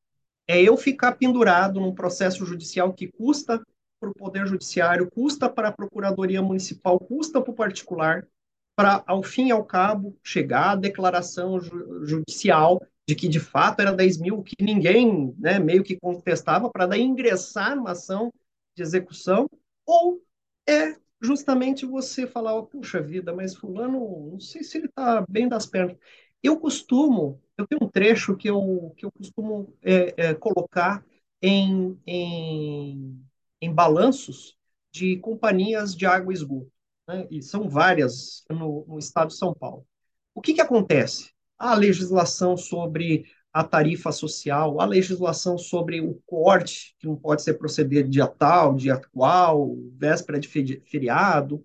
É 0.47 0.61
eu 0.63 0.77
ficar 0.77 1.13
pendurado 1.13 1.79
num 1.79 1.95
processo 1.95 2.45
judicial 2.47 2.93
que 2.95 3.07
custa 3.07 3.63
para 4.01 4.11
o 4.11 4.15
Poder 4.15 4.47
Judiciário, 4.47 5.11
custa 5.11 5.49
para 5.49 5.69
a 5.69 5.73
Procuradoria 5.73 6.41
Municipal, 6.41 6.99
custa 6.99 7.41
para 7.41 7.51
o 7.51 7.55
particular, 7.55 8.27
para, 8.75 9.03
ao 9.07 9.23
fim 9.23 9.49
e 9.49 9.51
ao 9.51 9.65
cabo, 9.65 10.17
chegar 10.23 10.71
à 10.71 10.77
declaração 10.77 11.61
ju 11.61 12.07
judicial 12.07 12.81
de 13.09 13.15
que, 13.15 13.27
de 13.27 13.41
fato, 13.41 13.81
era 13.81 13.91
10 13.91 14.19
mil, 14.19 14.43
que 14.43 14.55
ninguém 14.63 15.35
né, 15.39 15.59
meio 15.59 15.83
que 15.83 15.99
contestava, 15.99 16.71
para 16.71 16.87
daí 16.87 17.01
ingressar 17.01 17.75
numa 17.75 17.93
ação 17.93 18.31
de 18.77 18.83
execução, 18.83 19.49
ou 19.87 20.23
é 20.69 20.95
justamente 21.19 21.87
você 21.87 22.27
falar, 22.27 22.63
puxa 22.65 23.01
vida, 23.01 23.35
mas 23.35 23.57
fulano, 23.57 24.29
não 24.33 24.39
sei 24.39 24.63
se 24.63 24.77
ele 24.77 24.89
está 24.89 25.25
bem 25.27 25.49
das 25.49 25.65
pernas. 25.65 25.97
Eu 26.43 26.61
costumo, 26.61 27.43
eu 27.57 27.67
tenho 27.67 27.83
um 27.83 27.89
trecho 27.89 28.37
que 28.37 28.49
eu, 28.51 28.93
que 28.95 29.07
eu 29.07 29.11
costumo 29.11 29.75
é, 29.83 30.29
é, 30.29 30.35
colocar 30.35 31.03
em, 31.41 31.99
em, 32.07 33.25
em 33.59 33.73
balanços 33.75 34.55
de 34.93 35.17
companhias 35.17 35.97
de 35.97 36.05
água 36.05 36.31
e 36.33 36.37
esgoto, 36.37 36.71
né? 37.09 37.27
e 37.31 37.43
são 37.43 37.71
várias 37.71 38.45
no, 38.51 38.85
no 38.87 38.99
estado 38.99 39.29
de 39.29 39.37
São 39.37 39.55
Paulo. 39.55 39.87
O 40.35 40.43
que, 40.43 40.53
que 40.53 40.61
acontece? 40.61 41.33
A 41.59 41.75
legislação 41.75 42.57
sobre 42.57 43.27
a 43.53 43.65
tarifa 43.65 44.13
social, 44.13 44.81
a 44.81 44.85
legislação 44.85 45.59
sobre 45.59 46.01
o 46.01 46.15
corte, 46.27 46.95
que 46.99 47.07
não 47.07 47.17
pode 47.17 47.43
ser 47.43 47.55
proceder 47.55 48.09
dia 48.09 48.27
tal, 48.27 48.75
dia 48.75 49.01
qual, 49.13 49.77
véspera 49.97 50.39
de 50.39 50.49
feriado, 50.49 51.65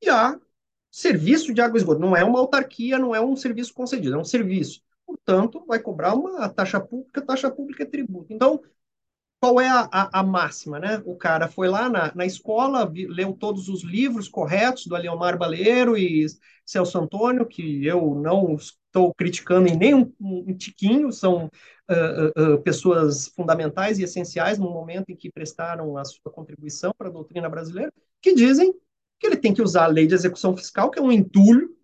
e 0.00 0.08
a 0.08 0.38
serviço 0.90 1.52
de 1.52 1.60
água 1.60 1.76
e 1.76 1.80
esgoto. 1.80 2.00
Não 2.00 2.16
é 2.16 2.24
uma 2.24 2.38
autarquia, 2.38 2.98
não 2.98 3.14
é 3.14 3.20
um 3.20 3.36
serviço 3.36 3.74
concedido, 3.74 4.14
é 4.14 4.18
um 4.18 4.24
serviço. 4.24 4.80
Portanto, 5.06 5.64
vai 5.66 5.78
cobrar 5.80 6.14
uma 6.14 6.48
taxa 6.48 6.80
pública, 6.80 7.20
taxa 7.22 7.50
pública 7.50 7.82
é 7.82 7.86
tributo. 7.86 8.32
Então, 8.32 8.62
qual 9.44 9.60
é 9.60 9.68
a, 9.68 9.86
a, 9.92 10.20
a 10.20 10.22
máxima, 10.22 10.80
né? 10.80 11.02
O 11.04 11.16
cara 11.16 11.48
foi 11.48 11.68
lá 11.68 11.86
na, 11.90 12.14
na 12.14 12.24
escola, 12.24 12.90
vi, 12.90 13.06
leu 13.06 13.34
todos 13.34 13.68
os 13.68 13.84
livros 13.84 14.26
corretos 14.26 14.86
do 14.86 14.96
Aliomar 14.96 15.36
Baleiro 15.36 15.98
e 15.98 16.24
Celso 16.64 16.98
Antônio, 16.98 17.44
que 17.44 17.84
eu 17.84 18.14
não 18.14 18.54
estou 18.54 19.12
criticando 19.12 19.68
em 19.68 19.76
nem 19.76 19.94
um, 19.94 20.56
tiquinho, 20.56 21.12
são 21.12 21.50
uh, 21.90 22.54
uh, 22.54 22.62
pessoas 22.62 23.28
fundamentais 23.36 23.98
e 23.98 24.04
essenciais 24.04 24.58
no 24.58 24.70
momento 24.70 25.10
em 25.10 25.16
que 25.16 25.30
prestaram 25.30 25.98
a 25.98 26.06
sua 26.06 26.32
contribuição 26.32 26.94
para 26.96 27.08
a 27.08 27.12
doutrina 27.12 27.50
brasileira, 27.50 27.92
que 28.22 28.34
dizem 28.34 28.72
que 29.20 29.26
ele 29.26 29.36
tem 29.36 29.52
que 29.52 29.60
usar 29.60 29.84
a 29.84 29.88
lei 29.88 30.06
de 30.06 30.14
execução 30.14 30.56
fiscal, 30.56 30.90
que 30.90 30.98
é 30.98 31.02
um 31.02 31.12
entulho, 31.12 31.76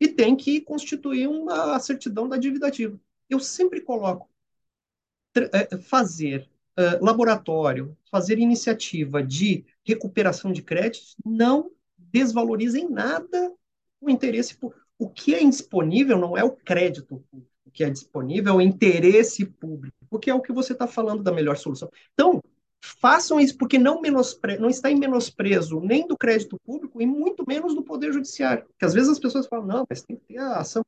e 0.00 0.08
tem 0.08 0.34
que 0.34 0.62
constituir 0.62 1.28
uma 1.28 1.78
certidão 1.78 2.26
da 2.26 2.38
dívida 2.38 2.68
ativa. 2.68 2.98
Eu 3.28 3.38
sempre 3.38 3.82
coloco 3.82 4.30
é, 5.52 5.76
fazer 5.76 6.48
uh, 6.78 7.04
laboratório, 7.04 7.96
fazer 8.10 8.38
iniciativa 8.38 9.22
de 9.22 9.64
recuperação 9.84 10.52
de 10.52 10.62
créditos 10.62 11.16
não 11.24 11.70
desvaloriza 11.96 12.78
em 12.78 12.88
nada 12.88 13.52
o 14.00 14.10
interesse 14.10 14.56
público. 14.56 14.84
O 14.98 15.08
que 15.08 15.34
é 15.34 15.42
indisponível 15.42 16.18
não 16.18 16.36
é 16.36 16.44
o 16.44 16.50
crédito 16.50 17.20
público, 17.30 17.50
o 17.66 17.70
que 17.70 17.84
é 17.84 17.90
disponível 17.90 18.54
é 18.54 18.56
o 18.56 18.60
interesse 18.60 19.44
público, 19.44 19.96
porque 20.08 20.30
é 20.30 20.34
o 20.34 20.40
que 20.40 20.52
você 20.52 20.72
está 20.72 20.86
falando 20.86 21.22
da 21.22 21.32
melhor 21.32 21.56
solução. 21.56 21.90
Então, 22.14 22.40
façam 22.80 23.40
isso, 23.40 23.56
porque 23.58 23.78
não, 23.78 24.00
menospre... 24.00 24.58
não 24.58 24.70
está 24.70 24.90
em 24.90 24.98
menosprezo 24.98 25.80
nem 25.80 26.06
do 26.06 26.16
crédito 26.16 26.58
público 26.64 27.00
e 27.02 27.06
muito 27.06 27.44
menos 27.46 27.74
do 27.74 27.82
Poder 27.82 28.12
Judiciário. 28.12 28.64
Porque 28.64 28.84
às 28.84 28.94
vezes 28.94 29.10
as 29.10 29.18
pessoas 29.18 29.46
falam, 29.46 29.66
não, 29.66 29.86
mas 29.88 30.02
tem 30.02 30.16
que 30.16 30.24
ter 30.26 30.38
a 30.38 30.58
ação. 30.58 30.84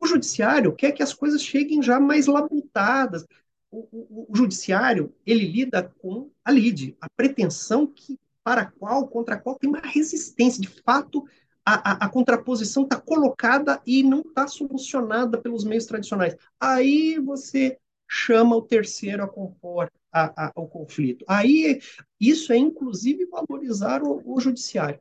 O 0.00 0.06
Judiciário 0.06 0.74
quer 0.74 0.92
que 0.92 1.02
as 1.02 1.12
coisas 1.12 1.42
cheguem 1.42 1.82
já 1.82 2.00
mais 2.00 2.26
labutadas. 2.26 3.26
O, 3.72 3.88
o, 3.90 4.26
o 4.30 4.36
Judiciário, 4.36 5.12
ele 5.26 5.46
lida 5.46 5.82
com 5.98 6.30
a 6.44 6.52
lide, 6.52 6.96
a 7.00 7.08
pretensão 7.16 7.86
que, 7.86 8.20
para 8.44 8.62
a 8.62 8.66
qual, 8.70 9.08
contra 9.08 9.34
a 9.34 9.38
qual 9.38 9.58
tem 9.58 9.70
uma 9.70 9.80
resistência. 9.80 10.60
De 10.60 10.68
fato, 10.68 11.24
a, 11.64 11.92
a, 11.92 12.06
a 12.06 12.08
contraposição 12.08 12.82
está 12.82 13.00
colocada 13.00 13.80
e 13.86 14.02
não 14.02 14.20
está 14.20 14.46
solucionada 14.46 15.40
pelos 15.40 15.64
meios 15.64 15.86
tradicionais. 15.86 16.36
Aí 16.60 17.18
você 17.18 17.78
chama 18.06 18.54
o 18.54 18.62
terceiro 18.62 19.24
a 19.24 19.28
compor 19.28 19.90
a, 20.12 20.48
a, 20.48 20.52
o 20.54 20.68
conflito. 20.68 21.24
Aí, 21.26 21.80
isso 22.20 22.52
é 22.52 22.58
inclusive 22.58 23.24
valorizar 23.26 24.02
o, 24.02 24.22
o 24.24 24.38
judiciário. 24.38 25.00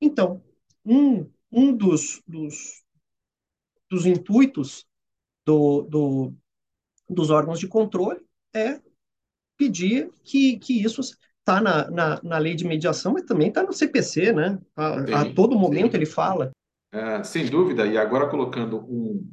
Então, 0.00 0.42
um, 0.84 1.28
um 1.50 1.74
dos, 1.74 2.22
dos, 2.26 2.84
dos 3.90 4.06
intuitos 4.06 4.86
do, 5.44 5.82
do, 5.82 6.34
dos 7.12 7.30
órgãos 7.30 7.58
de 7.58 7.68
controle 7.68 8.20
é 8.54 8.80
pedir 9.56 10.10
que, 10.24 10.58
que 10.58 10.82
isso 10.82 11.00
está 11.00 11.60
na, 11.60 11.90
na, 11.90 12.20
na, 12.22 12.38
lei 12.38 12.54
de 12.54 12.64
mediação, 12.64 13.12
mas 13.12 13.24
também 13.24 13.48
está 13.48 13.62
no 13.62 13.72
CPC, 13.72 14.32
né? 14.32 14.58
A, 14.76 15.06
sim, 15.06 15.12
a 15.12 15.34
todo 15.34 15.58
momento 15.58 15.92
sim. 15.92 15.96
ele 15.98 16.06
fala. 16.06 16.50
É, 16.92 17.22
sem 17.22 17.46
dúvida, 17.46 17.86
e 17.86 17.96
agora 17.96 18.28
colocando 18.28 18.78
um, 18.78 19.32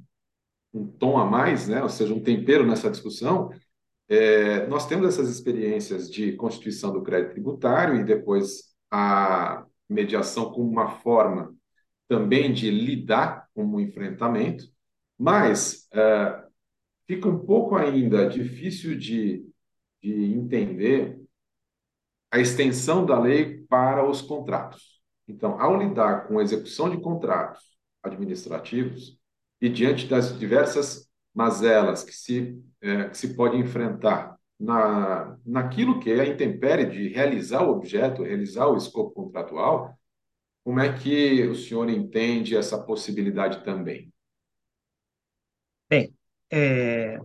um 0.73 0.87
tom 0.87 1.17
a 1.17 1.25
mais, 1.25 1.67
né? 1.67 1.83
ou 1.83 1.89
seja, 1.89 2.13
um 2.13 2.23
tempero 2.23 2.65
nessa 2.65 2.89
discussão, 2.89 3.51
é, 4.07 4.65
nós 4.67 4.87
temos 4.87 5.07
essas 5.07 5.29
experiências 5.29 6.09
de 6.09 6.33
constituição 6.33 6.91
do 6.91 7.03
crédito 7.03 7.33
tributário 7.33 7.95
e 7.95 8.03
depois 8.03 8.73
a 8.89 9.65
mediação 9.87 10.51
como 10.51 10.69
uma 10.69 10.89
forma 10.89 11.53
também 12.07 12.51
de 12.51 12.71
lidar 12.71 13.47
com 13.53 13.65
o 13.65 13.79
enfrentamento, 13.79 14.65
mas 15.17 15.87
é, 15.93 16.43
fica 17.09 17.27
um 17.27 17.39
pouco 17.39 17.75
ainda 17.75 18.29
difícil 18.29 18.95
de, 18.95 19.43
de 19.99 20.13
entender 20.25 21.19
a 22.31 22.37
extensão 22.37 23.03
da 23.03 23.19
lei 23.19 23.63
para 23.67 24.07
os 24.07 24.21
contratos. 24.21 25.01
Então, 25.27 25.59
ao 25.59 25.75
lidar 25.75 26.27
com 26.27 26.37
a 26.37 26.43
execução 26.43 26.87
de 26.87 27.01
contratos 27.01 27.63
administrativos 28.03 29.19
e 29.59 29.67
diante 29.69 30.05
das 30.05 30.37
diversas 30.37 31.09
mazelas 31.33 32.03
que 32.03 32.13
se, 32.13 32.61
é, 32.79 33.09
que 33.09 33.17
se 33.17 33.35
pode 33.35 33.57
enfrentar 33.57 34.37
na, 34.59 35.35
naquilo 35.43 35.99
que 35.99 36.11
é 36.11 36.21
a 36.21 36.27
intempérie 36.27 36.85
de 36.85 37.07
realizar 37.07 37.63
o 37.63 37.71
objeto, 37.71 38.21
realizar 38.21 38.67
o 38.67 38.77
escopo 38.77 39.09
contratual, 39.15 39.97
como 40.63 40.79
é 40.79 40.93
que 40.95 41.41
o 41.47 41.55
senhor 41.55 41.89
entende 41.89 42.55
essa 42.55 42.77
possibilidade 42.77 43.63
também? 43.63 44.13
É, 46.51 47.19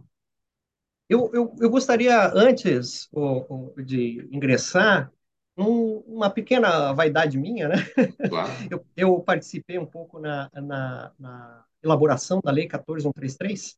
eu, 1.08 1.30
eu, 1.32 1.56
eu, 1.60 1.70
gostaria, 1.70 2.30
antes 2.34 3.08
o, 3.12 3.72
o, 3.76 3.82
de 3.82 4.28
ingressar, 4.32 5.12
um, 5.56 5.98
uma 6.06 6.30
pequena 6.30 6.92
vaidade 6.92 7.38
minha, 7.38 7.68
né? 7.68 7.76
Claro. 8.28 8.50
Eu, 8.70 8.84
eu, 8.96 9.20
participei 9.20 9.78
um 9.78 9.86
pouco 9.86 10.18
na, 10.18 10.50
na, 10.52 11.12
na 11.18 11.64
elaboração 11.82 12.40
da 12.42 12.50
Lei 12.50 12.66
14133, 12.66 13.76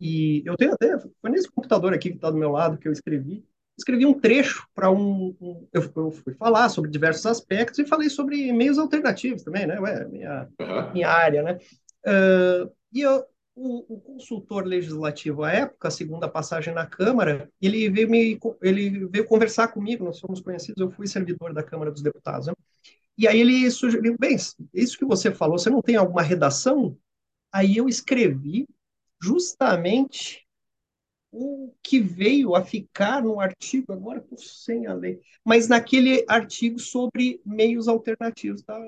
e 0.00 0.42
eu 0.46 0.56
tenho 0.56 0.72
até, 0.72 0.98
foi 0.98 1.30
nesse 1.30 1.50
computador 1.50 1.92
aqui 1.92 2.10
que 2.10 2.16
está 2.16 2.30
do 2.30 2.36
meu 2.36 2.50
lado 2.50 2.78
que 2.78 2.88
eu 2.88 2.92
escrevi, 2.92 3.44
escrevi 3.76 4.06
um 4.06 4.18
trecho 4.18 4.66
para 4.74 4.90
um, 4.90 5.36
um 5.40 5.68
eu, 5.72 5.92
eu, 5.94 6.10
fui 6.10 6.34
falar 6.34 6.68
sobre 6.68 6.90
diversos 6.90 7.26
aspectos 7.26 7.78
e 7.78 7.86
falei 7.86 8.08
sobre 8.08 8.52
meios 8.52 8.78
alternativos 8.78 9.42
também, 9.42 9.66
né? 9.66 9.78
Ué, 9.78 10.04
minha, 10.06 10.48
uhum. 10.58 10.92
minha 10.92 11.08
área, 11.08 11.42
né? 11.42 11.58
Uh, 12.06 12.72
e 12.92 13.00
eu, 13.00 13.24
o, 13.54 13.94
o, 13.94 14.00
consultor 14.00 14.64
legislativo 14.64 15.44
à 15.44 15.52
época, 15.52 15.90
segundo 15.90 16.24
a 16.24 16.28
passagem 16.28 16.72
na 16.72 16.86
Câmara, 16.86 17.50
ele 17.60 17.88
veio 17.90 18.08
me, 18.08 18.38
ele 18.62 19.06
veio 19.06 19.26
conversar 19.26 19.68
comigo, 19.68 20.04
nós 20.04 20.18
somos 20.18 20.40
conhecidos, 20.40 20.80
eu 20.80 20.90
fui 20.90 21.06
servidor 21.06 21.52
da 21.52 21.62
Câmara 21.62 21.90
dos 21.90 22.02
Deputados, 22.02 22.46
né? 22.46 22.54
E 23.16 23.28
aí 23.28 23.40
ele 23.40 23.70
sugeriu, 23.70 24.16
bem, 24.18 24.36
isso 24.72 24.98
que 24.98 25.04
você 25.04 25.30
falou, 25.30 25.58
você 25.58 25.68
não 25.68 25.82
tem 25.82 25.96
alguma 25.96 26.22
redação? 26.22 26.96
Aí 27.52 27.76
eu 27.76 27.88
escrevi 27.88 28.66
justamente 29.20 30.46
o 31.30 31.74
que 31.82 32.00
veio 32.00 32.54
a 32.54 32.64
ficar 32.64 33.22
no 33.22 33.38
artigo, 33.38 33.92
agora 33.92 34.18
estou 34.18 34.38
sem 34.38 34.86
a 34.86 34.94
lei, 34.94 35.20
mas 35.44 35.68
naquele 35.68 36.24
artigo 36.26 36.78
sobre 36.78 37.40
meios 37.44 37.86
alternativos. 37.88 38.62
Tá? 38.62 38.78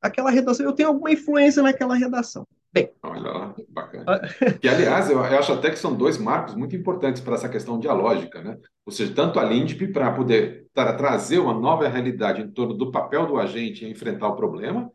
aquela 0.00 0.30
redação, 0.30 0.66
eu 0.66 0.72
tenho 0.72 0.88
alguma 0.88 1.12
influência 1.12 1.62
naquela 1.62 1.94
redação. 1.94 2.46
Bem. 2.72 2.90
Olha 3.02 3.30
lá, 3.30 3.54
bacana. 3.68 4.04
Ah, 4.08 4.20
que, 4.58 4.66
aliás, 4.66 5.10
eu 5.10 5.20
acho 5.20 5.52
até 5.52 5.70
que 5.70 5.78
são 5.78 5.94
dois 5.94 6.16
marcos 6.16 6.54
muito 6.54 6.74
importantes 6.74 7.20
para 7.20 7.34
essa 7.34 7.46
questão 7.48 7.78
dialógica, 7.78 8.42
né? 8.42 8.58
Ou 8.86 8.92
seja, 8.92 9.14
tanto 9.14 9.38
a 9.38 9.44
LINDP 9.44 9.88
para 9.88 10.10
poder 10.12 10.62
para 10.72 10.94
trazer 10.94 11.38
uma 11.38 11.52
nova 11.52 11.86
realidade 11.86 12.40
em 12.40 12.50
torno 12.50 12.72
do 12.72 12.90
papel 12.90 13.26
do 13.26 13.36
agente 13.36 13.84
em 13.84 13.90
enfrentar 13.90 14.28
o 14.28 14.36
problema, 14.36 14.90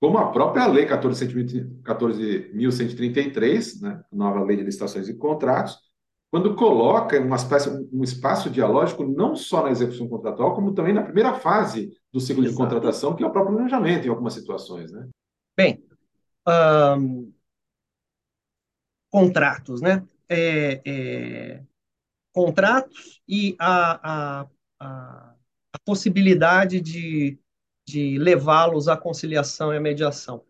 como 0.00 0.18
a 0.18 0.32
própria 0.32 0.66
Lei 0.66 0.84
14.133, 0.86 3.80
né? 3.80 4.02
Nova 4.10 4.42
Lei 4.42 4.56
de 4.56 4.64
Licitações 4.64 5.08
e 5.08 5.14
Contratos, 5.14 5.78
quando 6.32 6.56
coloca 6.56 7.20
uma 7.20 7.36
espécie, 7.36 7.70
um 7.92 8.02
espaço 8.02 8.50
dialógico 8.50 9.04
não 9.04 9.36
só 9.36 9.62
na 9.62 9.70
execução 9.70 10.08
contratual, 10.08 10.52
como 10.54 10.74
também 10.74 10.92
na 10.92 11.02
primeira 11.02 11.34
fase 11.34 11.92
do 12.12 12.18
ciclo 12.20 12.42
Exato. 12.42 12.56
de 12.56 12.62
contratação, 12.62 13.14
que 13.14 13.22
é 13.22 13.26
o 13.26 13.30
próprio 13.30 13.54
planejamento 13.54 14.04
em 14.06 14.10
algumas 14.10 14.34
situações, 14.34 14.90
né? 14.90 15.06
Bem, 15.56 15.80
um, 16.46 17.32
contratos, 19.10 19.80
né? 19.80 20.06
É, 20.28 20.80
é, 20.84 21.62
contratos 22.32 23.20
e 23.28 23.56
a, 23.58 24.40
a, 24.42 24.48
a, 24.78 25.34
a 25.72 25.78
possibilidade 25.84 26.80
de, 26.80 27.38
de 27.86 28.16
levá-los 28.18 28.88
à 28.88 28.96
conciliação 28.96 29.72
e 29.74 29.76
à 29.76 29.80
mediação. 29.80 30.44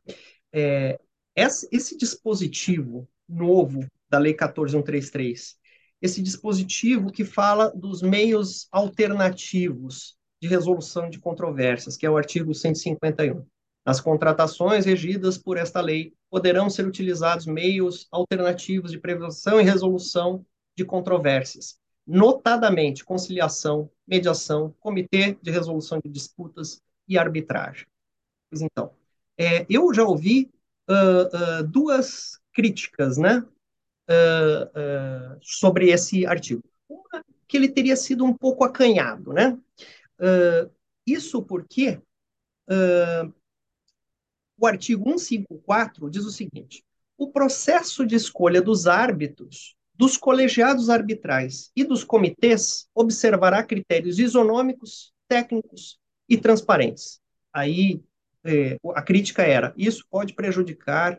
É, 0.53 1.01
esse, 1.35 1.97
dispositivo 1.97 3.09
novo 3.29 3.87
da 4.09 4.19
Lei 4.19 4.35
14133, 4.35 5.59
esse 6.03 6.23
dispositivo 6.23 7.13
que 7.13 7.25
fala 7.25 7.71
dos 7.71 8.03
meios 8.03 8.69
alternativos 8.71 10.17
de 10.43 10.49
resolução 10.49 11.09
de 11.09 11.19
controvérsias, 11.19 11.97
que 11.97 12.05
é 12.05 12.11
o 12.11 12.17
artigo 12.17 12.55
151. 12.55 13.47
As 13.85 14.01
contratações 14.01 14.85
regidas 14.85 15.39
por 15.39 15.57
esta 15.57 15.81
lei 15.81 16.13
poderão 16.29 16.69
ser 16.69 16.87
utilizados 16.87 17.47
meios 17.47 18.07
alternativos 18.11 18.91
de 18.91 18.99
prevenção 18.99 19.61
e 19.61 19.65
resolução 19.65 20.45
de 20.77 20.85
controvérsias, 20.85 21.79
notadamente 22.07 23.05
conciliação, 23.05 23.91
mediação, 24.07 24.75
comitê 24.81 25.37
de 25.43 25.51
resolução 25.51 26.01
de 26.03 26.11
disputas 26.11 26.81
e 27.09 27.19
arbitragem. 27.19 27.87
Pois 28.51 28.63
então, 28.63 28.93
é, 29.39 29.65
eu 29.69 29.93
já 29.95 30.05
ouvi 30.05 30.51
uh, 30.89 31.61
uh, 31.61 31.67
duas 31.67 32.39
críticas, 32.53 33.17
né, 33.17 33.39
uh, 34.11 35.39
sobre 35.41 35.91
esse 35.91 36.27
artigo. 36.27 36.63
Uma, 36.89 37.25
que 37.49 37.57
ele 37.57 37.69
teria 37.69 37.97
sido 37.97 38.25
um 38.25 38.35
pouco 38.35 38.65
acanhado, 38.65 39.33
né? 39.33 39.59
isso 41.07 41.43
porque 41.43 41.99
o 44.61 44.67
artigo 44.67 45.05
154 45.19 46.11
diz 46.11 46.25
o 46.25 46.31
seguinte: 46.31 46.85
o 47.17 47.31
processo 47.31 48.07
de 48.07 48.15
escolha 48.15 48.61
dos 48.61 48.87
árbitros, 48.87 49.75
dos 49.95 50.17
colegiados 50.17 50.91
arbitrais 50.91 51.71
e 51.75 51.83
dos 51.83 52.05
comitês 52.05 52.87
observará 52.95 53.63
critérios 53.63 54.19
isonômicos, 54.19 55.13
técnicos 55.27 55.99
e 56.29 56.37
transparentes. 56.37 57.21
Aí 57.53 58.03
é, 58.45 58.77
a 58.95 59.03
crítica 59.03 59.43
era: 59.43 59.73
isso 59.77 60.05
pode 60.11 60.35
prejudicar 60.35 61.19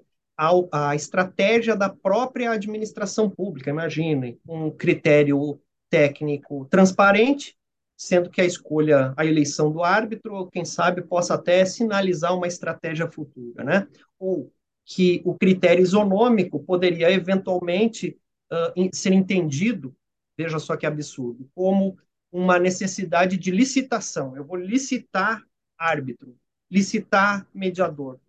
a, 0.72 0.96
estratégia 0.96 1.76
da 1.76 1.90
própria 1.90 2.52
administração 2.52 3.30
pública. 3.30 3.70
Imaginem 3.70 4.40
um 4.48 4.72
critério 4.72 5.60
técnico 5.90 6.66
transparente 6.66 7.56
sendo 8.02 8.32
que 8.32 8.42
a 8.42 8.46
escolha, 8.46 9.14
a 9.16 9.24
eleição 9.24 9.72
do 9.72 9.84
árbitro, 9.84 10.48
quem 10.48 10.66
sabe, 10.66 11.04
possa 11.04 11.36
até 11.36 11.64
sinalizar 11.64 12.36
uma 12.36 12.48
estratégia 12.48 13.08
futura, 13.08 13.64
né? 13.64 13.88
Ou 14.18 14.52
que 14.84 15.22
o 15.24 15.36
critério 15.36 15.84
isonômico 15.84 16.60
poderia 16.64 17.12
eventualmente 17.12 18.18
uh, 18.52 18.90
ser 18.92 19.14
entendido, 19.14 19.96
veja 20.36 20.58
só 20.58 20.76
que 20.76 20.88
absurdo, 20.88 21.48
como 21.54 21.96
uma 22.32 22.58
necessidade 22.58 23.38
de 23.38 23.52
licitação. 23.52 24.36
Eu 24.36 24.46
vou 24.46 24.58
licitar 24.58 25.44
árbitro, 25.78 26.36
licitar 26.72 27.48
mediador. 27.54 28.20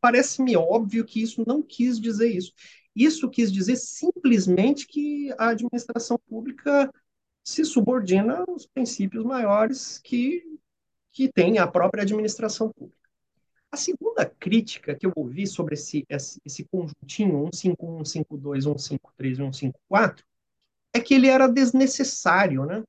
Parece-me 0.00 0.56
óbvio 0.56 1.04
que 1.04 1.22
isso 1.22 1.44
não 1.46 1.62
quis 1.62 2.00
dizer 2.00 2.28
isso. 2.28 2.52
Isso 2.96 3.30
quis 3.30 3.52
dizer 3.52 3.76
simplesmente 3.76 4.84
que 4.84 5.32
a 5.38 5.50
administração 5.50 6.18
pública 6.28 6.92
se 7.44 7.64
subordina 7.64 8.44
aos 8.46 8.66
princípios 8.66 9.24
maiores 9.24 9.98
que, 9.98 10.58
que 11.12 11.28
tem 11.28 11.58
a 11.58 11.66
própria 11.66 12.02
administração 12.02 12.70
pública. 12.70 12.98
A 13.72 13.76
segunda 13.76 14.26
crítica 14.26 14.94
que 14.94 15.06
eu 15.06 15.12
ouvi 15.14 15.46
sobre 15.46 15.74
esse, 15.74 16.04
esse, 16.08 16.40
esse 16.44 16.64
conjuntinho 16.64 17.48
151, 17.52 18.04
152, 18.04 18.64
153 18.64 19.32
e 19.32 19.36
154 19.36 20.24
é 20.92 21.00
que 21.00 21.14
ele 21.14 21.28
era 21.28 21.46
desnecessário, 21.46 22.66
né? 22.66 22.82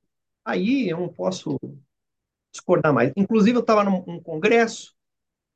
Aí 0.44 0.88
eu 0.88 0.98
não 0.98 1.08
posso 1.08 1.56
discordar 2.52 2.92
mais. 2.92 3.12
Inclusive, 3.16 3.56
eu 3.56 3.60
estava 3.60 3.84
num, 3.84 4.04
num 4.04 4.20
congresso 4.20 4.92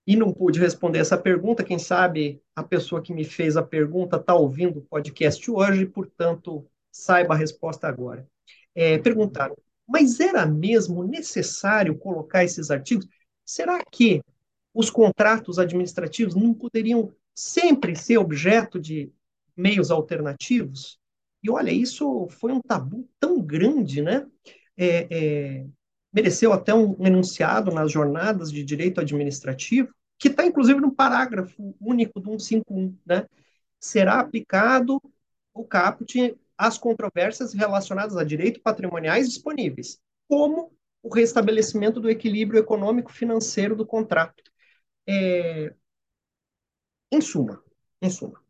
e 0.07 0.15
não 0.15 0.33
pude 0.33 0.61
responder 0.61 1.01
essa 1.01 1.19
pergunta. 1.19 1.65
Quem 1.65 1.79
sabe 1.79 2.41
a 2.55 2.63
pessoa 2.63 3.03
que 3.03 3.13
me 3.13 3.25
fez 3.25 3.57
a 3.57 3.63
pergunta 3.65 4.17
está 4.17 4.33
ouvindo 4.33 4.79
o 4.79 4.83
podcast 4.83 5.51
hoje, 5.51 5.87
portanto, 5.87 6.65
saiba 6.93 7.35
a 7.35 7.37
resposta 7.37 7.89
agora 7.89 8.25
é, 8.77 8.99
perguntaram, 8.99 9.57
mas 9.89 10.21
era 10.21 10.45
mesmo 10.45 11.03
necessário 11.03 11.97
colocar 11.97 12.45
esses 12.45 12.71
artigos? 12.71 13.09
Será 13.45 13.83
que 13.85 14.23
os 14.75 14.91
contratos 14.91 15.59
administrativos 15.59 16.35
não 16.35 16.53
poderiam 16.53 17.11
sempre 17.35 17.97
ser 17.97 18.19
objeto 18.19 18.79
de 18.79 19.11
meios 19.57 19.91
alternativos? 19.91 20.99
E 21.43 21.51
olha, 21.51 21.71
isso 21.71 22.29
foi 22.29 22.53
um 22.53 22.61
tabu 22.61 23.09
tão 23.19 23.41
grande, 23.41 24.03
né? 24.03 24.27
É, 24.77 25.07
é, 25.11 25.67
mereceu 26.13 26.53
até 26.53 26.75
um 26.75 26.97
enunciado 27.07 27.71
nas 27.71 27.91
jornadas 27.91 28.51
de 28.51 28.63
direito 28.63 29.01
administrativo, 29.01 29.89
que 30.19 30.29
está 30.29 30.45
inclusive 30.45 30.81
no 30.81 30.93
parágrafo 30.93 31.75
único 31.81 32.21
do 32.21 32.39
151, 32.39 32.97
né? 33.07 33.27
Será 33.81 34.21
aplicado 34.21 35.01
o 35.55 35.65
caput 35.65 36.37
as 36.57 36.79
controvérsias 36.79 37.53
relacionadas 37.53 38.17
a 38.17 38.25
direitos 38.25 38.63
patrimoniais 38.63 39.29
disponíveis, 39.29 39.99
como 40.29 40.73
o 41.03 41.15
restabelecimento 41.15 42.01
do 42.01 42.11
equilíbrio 42.11 42.61
econômico-financeiro 42.61 43.77
do 43.77 43.87
contrato. 43.87 44.43
É, 45.09 45.73
em 47.13 47.21
suma, 47.21 47.63
em 48.03 48.11
suma, 48.11 48.43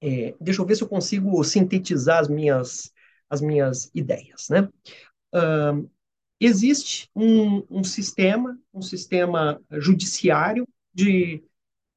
é, 0.00 0.34
deixa 0.40 0.60
eu 0.60 0.66
ver 0.66 0.76
se 0.76 0.82
eu 0.82 0.88
consigo 0.88 1.42
sintetizar 1.42 2.20
as 2.20 2.28
minhas, 2.28 2.92
as 3.30 3.40
minhas 3.40 3.90
ideias, 3.94 4.48
né? 4.48 4.68
Existe 6.40 7.10
um, 7.16 7.66
um, 7.68 7.82
sistema, 7.82 8.56
um 8.72 8.80
sistema 8.80 9.60
judiciário 9.72 10.68
de 10.94 11.42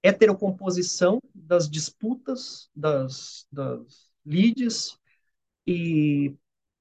heterocomposição 0.01 1.21
das 1.33 1.69
disputas, 1.69 2.67
das, 2.75 3.45
das 3.51 4.10
lides, 4.25 4.97
e 5.65 6.35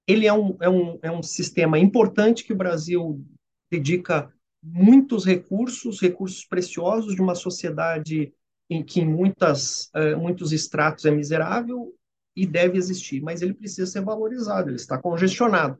ele 0.06 0.26
é 0.26 0.32
um, 0.32 0.56
é, 0.60 0.68
um, 0.68 0.98
é 1.02 1.10
um 1.10 1.22
sistema 1.22 1.78
importante 1.78 2.44
que 2.44 2.52
o 2.52 2.56
Brasil 2.56 3.24
dedica 3.70 4.32
muitos 4.62 5.24
recursos, 5.24 6.00
recursos 6.00 6.44
preciosos 6.44 7.14
de 7.14 7.22
uma 7.22 7.34
sociedade 7.34 8.32
em 8.68 8.82
que 8.82 9.04
muitas, 9.04 9.90
uh, 9.94 10.18
muitos 10.18 10.52
estratos 10.52 11.04
é 11.04 11.10
miserável 11.10 11.94
e 12.36 12.46
deve 12.46 12.78
existir, 12.78 13.20
mas 13.20 13.42
ele 13.42 13.54
precisa 13.54 13.90
ser 13.90 14.02
valorizado, 14.02 14.68
ele 14.68 14.76
está 14.76 14.96
congestionado. 14.96 15.78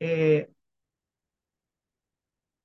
É, 0.00 0.48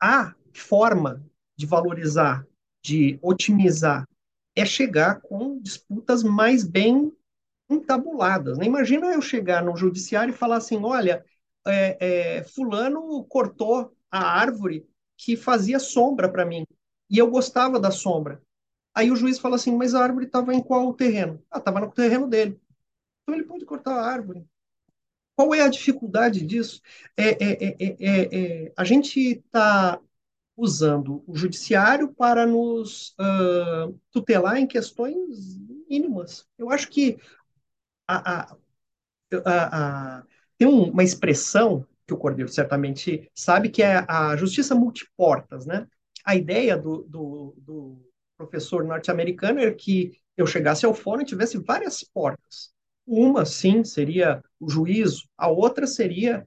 a 0.01 0.35
forma 0.53 1.25
de 1.55 1.65
valorizar, 1.65 2.45
de 2.83 3.17
otimizar, 3.21 4.07
é 4.55 4.65
chegar 4.65 5.21
com 5.21 5.59
disputas 5.59 6.23
mais 6.23 6.63
bem 6.63 7.11
entabuladas. 7.69 8.58
Né? 8.58 8.65
Imagina 8.65 9.08
eu 9.08 9.21
chegar 9.21 9.63
no 9.63 9.75
judiciário 9.75 10.34
e 10.34 10.38
falar 10.38 10.58
assim: 10.58 10.84
olha, 10.84 11.23
é, 11.65 12.38
é, 12.38 12.43
Fulano 12.43 13.23
cortou 13.25 13.93
a 14.12 14.19
árvore 14.19 14.88
que 15.17 15.36
fazia 15.36 15.80
sombra 15.80 16.30
para 16.30 16.45
mim 16.45 16.65
e 17.10 17.17
eu 17.17 17.30
gostava 17.30 17.80
da 17.80 17.91
sombra. 17.91 18.41
Aí 18.95 19.12
o 19.12 19.15
juiz 19.15 19.39
fala 19.39 19.56
assim: 19.56 19.75
mas 19.75 19.93
a 19.93 20.03
árvore 20.03 20.25
estava 20.25 20.53
em 20.53 20.62
qual 20.62 20.93
terreno? 20.93 21.43
Ah, 21.51 21.60
estava 21.60 21.80
no 21.80 21.91
terreno 21.91 22.27
dele. 22.27 22.60
Então 23.23 23.36
ele 23.36 23.43
pode 23.47 23.65
cortar 23.65 23.93
a 23.93 24.06
árvore. 24.06 24.45
Qual 25.36 25.53
é 25.53 25.62
a 25.62 25.69
dificuldade 25.69 26.43
disso? 26.43 26.82
É, 27.15 27.30
é, 27.30 28.65
é, 28.65 28.73
a 28.75 28.84
gente 28.84 29.19
está 29.19 29.99
usando 30.58 31.23
o 31.27 31.36
judiciário 31.36 32.12
para 32.15 32.47
nos 32.47 33.12
uh, 33.19 33.93
tutelar 34.12 34.58
em 34.58 34.65
questões 34.65 35.60
mínimas. 35.88 36.47
Eu 36.58 36.71
acho 36.71 36.89
que 36.89 37.19
a, 38.08 38.58
a, 39.46 40.24
tem 40.58 40.67
uma 40.67 41.04
expressão 41.04 41.86
que 42.06 42.13
o 42.13 42.17
Cordeiro 42.17 42.50
certamente 42.52 43.30
sabe, 43.36 43.70
que 43.70 43.84
é 43.84 44.06
a 44.08 44.36
justiça 44.38 44.74
multiportas, 44.74 45.65
né? 45.65 45.86
a 46.28 46.36
ideia 46.36 46.78
do, 46.78 47.04
do, 47.04 47.56
do 47.58 48.12
professor 48.38 48.84
norte-americano 48.84 49.62
era 49.62 49.74
que 49.74 50.12
eu 50.36 50.46
chegasse 50.46 50.86
ao 50.86 50.93
fórum 50.93 51.22
e 51.22 51.26
tivesse 51.26 51.58
várias 51.58 52.04
portas. 52.04 52.74
Uma, 53.06 53.46
sim, 53.46 53.86
seria 53.86 54.43
o 54.60 54.70
juízo, 54.70 55.24
a 55.38 55.48
outra 55.48 55.88
seria 55.88 56.46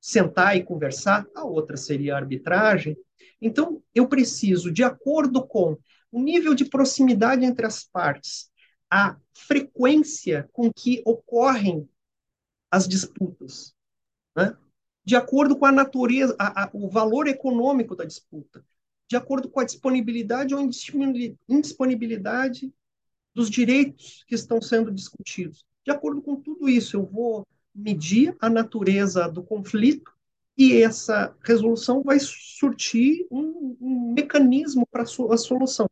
sentar 0.00 0.56
e 0.56 0.62
conversar, 0.62 1.26
a 1.34 1.44
outra 1.44 1.76
seria 1.76 2.14
a 2.14 2.18
arbitragem. 2.18 2.96
Então, 3.40 3.82
eu 3.92 4.08
preciso, 4.08 4.70
de 4.72 4.84
acordo 4.84 5.44
com 5.44 5.76
o 6.12 6.22
nível 6.22 6.54
de 6.54 6.64
proximidade 6.64 7.44
entre 7.44 7.66
as 7.66 7.84
partes, 7.84 8.49
a 8.90 9.16
frequência 9.32 10.48
com 10.52 10.72
que 10.72 11.02
ocorrem 11.04 11.88
as 12.70 12.88
disputas, 12.88 13.74
né? 14.36 14.56
de 15.04 15.16
acordo 15.16 15.56
com 15.56 15.66
a 15.66 15.72
natureza, 15.72 16.36
a, 16.38 16.64
a, 16.64 16.70
o 16.72 16.88
valor 16.88 17.26
econômico 17.26 17.96
da 17.96 18.04
disputa, 18.04 18.64
de 19.08 19.16
acordo 19.16 19.48
com 19.48 19.58
a 19.60 19.64
disponibilidade 19.64 20.54
ou 20.54 20.60
indisponibilidade 20.60 22.72
dos 23.34 23.50
direitos 23.50 24.24
que 24.26 24.34
estão 24.34 24.60
sendo 24.60 24.90
discutidos. 24.90 25.64
De 25.84 25.90
acordo 25.90 26.22
com 26.22 26.36
tudo 26.36 26.68
isso, 26.68 26.96
eu 26.96 27.04
vou 27.04 27.46
medir 27.74 28.36
a 28.40 28.50
natureza 28.50 29.28
do 29.28 29.42
conflito 29.42 30.12
e 30.56 30.82
essa 30.82 31.34
resolução 31.42 32.02
vai 32.02 32.18
surtir 32.20 33.26
um, 33.30 33.76
um 33.80 34.12
mecanismo 34.12 34.86
para 34.86 35.02
a 35.02 35.36
solução. 35.36 35.88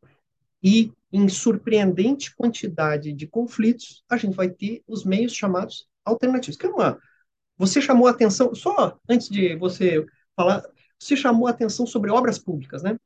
E, 0.63 0.93
em 1.12 1.29
surpreendente 1.29 2.35
quantidade 2.35 3.12
de 3.12 3.27
conflitos, 3.27 4.05
a 4.09 4.16
gente 4.16 4.35
vai 4.35 4.49
ter 4.49 4.83
os 4.87 5.05
meios 5.05 5.33
chamados 5.33 5.88
alternativos. 6.05 6.57
Que 6.57 6.66
é 6.66 6.71
uma, 6.71 6.99
você 7.57 7.81
chamou 7.81 8.07
a 8.07 8.11
atenção, 8.11 8.55
só 8.55 8.99
antes 9.09 9.29
de 9.29 9.57
você 9.57 10.07
falar, 10.37 10.62
você 10.99 11.16
chamou 11.16 11.47
a 11.47 11.51
atenção 11.51 11.87
sobre 11.87 12.11
obras 12.11 12.38
públicas, 12.38 12.83
né? 12.83 12.99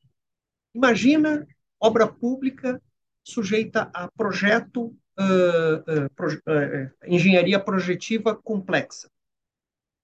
Imagina 0.74 1.46
obra 1.80 2.06
pública 2.06 2.80
sujeita 3.24 3.90
a 3.94 4.10
projeto, 4.10 4.86
uh, 5.18 6.04
uh, 6.04 6.10
proje 6.14 6.38
uh, 6.38 6.90
engenharia 7.06 7.58
projetiva 7.58 8.34
complexa. 8.34 9.10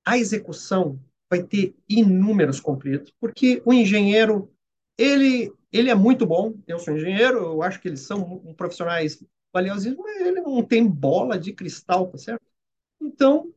A 0.04 0.16
execução 0.18 0.98
vai 1.30 1.42
ter 1.42 1.74
inúmeros 1.88 2.60
conflitos, 2.60 3.12
porque 3.20 3.62
o 3.64 3.72
engenheiro, 3.72 4.50
ele, 4.98 5.52
ele 5.72 5.90
é 5.90 5.94
muito 5.94 6.26
bom, 6.26 6.54
eu 6.66 6.78
sou 6.78 6.94
engenheiro, 6.94 7.38
eu 7.38 7.62
acho 7.62 7.80
que 7.80 7.88
eles 7.88 8.00
são 8.00 8.40
profissionais 8.56 9.22
valiosos, 9.52 9.96
mas 9.96 10.20
ele 10.20 10.40
não 10.40 10.62
tem 10.62 10.86
bola 10.86 11.38
de 11.38 11.52
cristal, 11.52 12.08
tá 12.08 12.18
certo? 12.18 12.44
Então, 13.00 13.52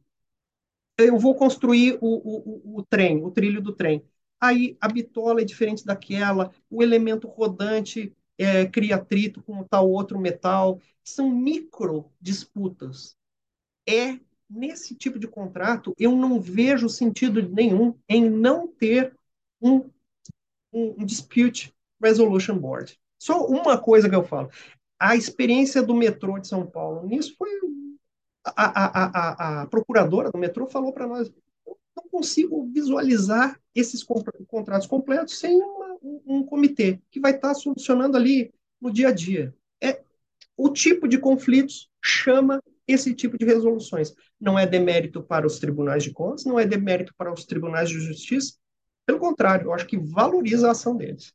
eu 0.97 1.17
vou 1.17 1.35
construir 1.35 1.97
o, 2.01 2.07
o, 2.07 2.75
o, 2.75 2.79
o 2.79 2.83
trem, 2.83 3.23
o 3.23 3.31
trilho 3.31 3.61
do 3.61 3.73
trem. 3.73 4.03
Aí 4.39 4.77
a 4.79 4.87
bitola 4.87 5.41
é 5.41 5.45
diferente 5.45 5.85
daquela, 5.85 6.51
o 6.69 6.81
elemento 6.81 7.27
rodante 7.27 8.15
é, 8.37 8.65
cria 8.65 8.95
atrito 8.95 9.41
com 9.43 9.63
tal 9.63 9.89
outro 9.89 10.19
metal. 10.19 10.79
São 11.03 11.29
micro 11.29 12.11
disputas. 12.19 13.15
É 13.87 14.19
nesse 14.49 14.95
tipo 14.95 15.17
de 15.17 15.27
contrato 15.27 15.93
eu 15.97 16.15
não 16.15 16.39
vejo 16.39 16.89
sentido 16.89 17.41
nenhum 17.49 17.95
em 18.09 18.29
não 18.29 18.67
ter 18.67 19.15
um, 19.61 19.89
um, 20.71 21.05
dispute 21.05 21.73
resolution 22.01 22.57
board. 22.57 22.97
Só 23.19 23.45
uma 23.45 23.77
coisa 23.77 24.09
que 24.09 24.15
eu 24.15 24.23
falo. 24.23 24.49
A 24.99 25.15
experiência 25.15 25.81
do 25.81 25.95
metrô 25.95 26.39
de 26.39 26.47
São 26.47 26.65
Paulo 26.65 27.07
nisso 27.07 27.35
foi 27.37 27.49
a, 28.43 28.85
a, 28.85 29.05
a, 29.05 29.61
a 29.61 29.67
procuradora 29.67 30.31
do 30.31 30.37
metrô 30.37 30.67
falou 30.67 30.93
para 30.93 31.07
nós: 31.07 31.31
não 31.95 32.09
consigo 32.09 32.69
visualizar 32.73 33.59
esses 33.75 34.03
contratos 34.03 34.87
completos 34.87 35.39
sem 35.39 35.55
uma, 35.55 35.97
um, 36.01 36.21
um, 36.25 36.43
comitê 36.43 36.99
que 37.11 37.19
vai 37.19 37.31
estar 37.31 37.49
tá 37.49 37.53
solucionando 37.53 38.17
ali 38.17 38.53
no 38.79 38.91
dia 38.91 39.09
a 39.09 39.11
dia. 39.11 39.55
É 39.81 40.01
o 40.57 40.69
tipo 40.69 41.07
de 41.07 41.17
conflitos 41.17 41.89
chama 42.03 42.61
esse 42.87 43.13
tipo 43.13 43.37
de 43.37 43.45
resoluções. 43.45 44.13
Não 44.39 44.57
é 44.57 44.65
demérito 44.65 45.21
para 45.21 45.45
os 45.45 45.59
tribunais 45.59 46.03
de 46.03 46.11
contas, 46.11 46.45
não 46.45 46.59
é 46.59 46.65
demérito 46.65 47.13
para 47.15 47.31
os 47.31 47.45
tribunais 47.45 47.89
de 47.89 47.99
justiça. 47.99 48.55
Pelo 49.05 49.19
contrário, 49.19 49.67
eu 49.67 49.73
acho 49.73 49.87
que 49.87 49.97
valoriza 49.97 50.67
a 50.67 50.71
ação 50.71 50.95
deles. 50.95 51.33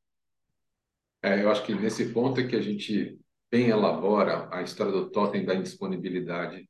É, 1.22 1.42
eu 1.42 1.50
acho 1.50 1.64
que 1.64 1.74
nesse 1.74 2.12
ponto 2.12 2.40
é 2.40 2.46
que 2.46 2.56
a 2.56 2.62
gente 2.62 3.18
bem 3.50 3.68
elabora 3.68 4.48
a 4.52 4.62
história 4.62 4.92
do 4.92 5.10
totem 5.10 5.44
da 5.44 5.54
indisponibilidade 5.54 6.68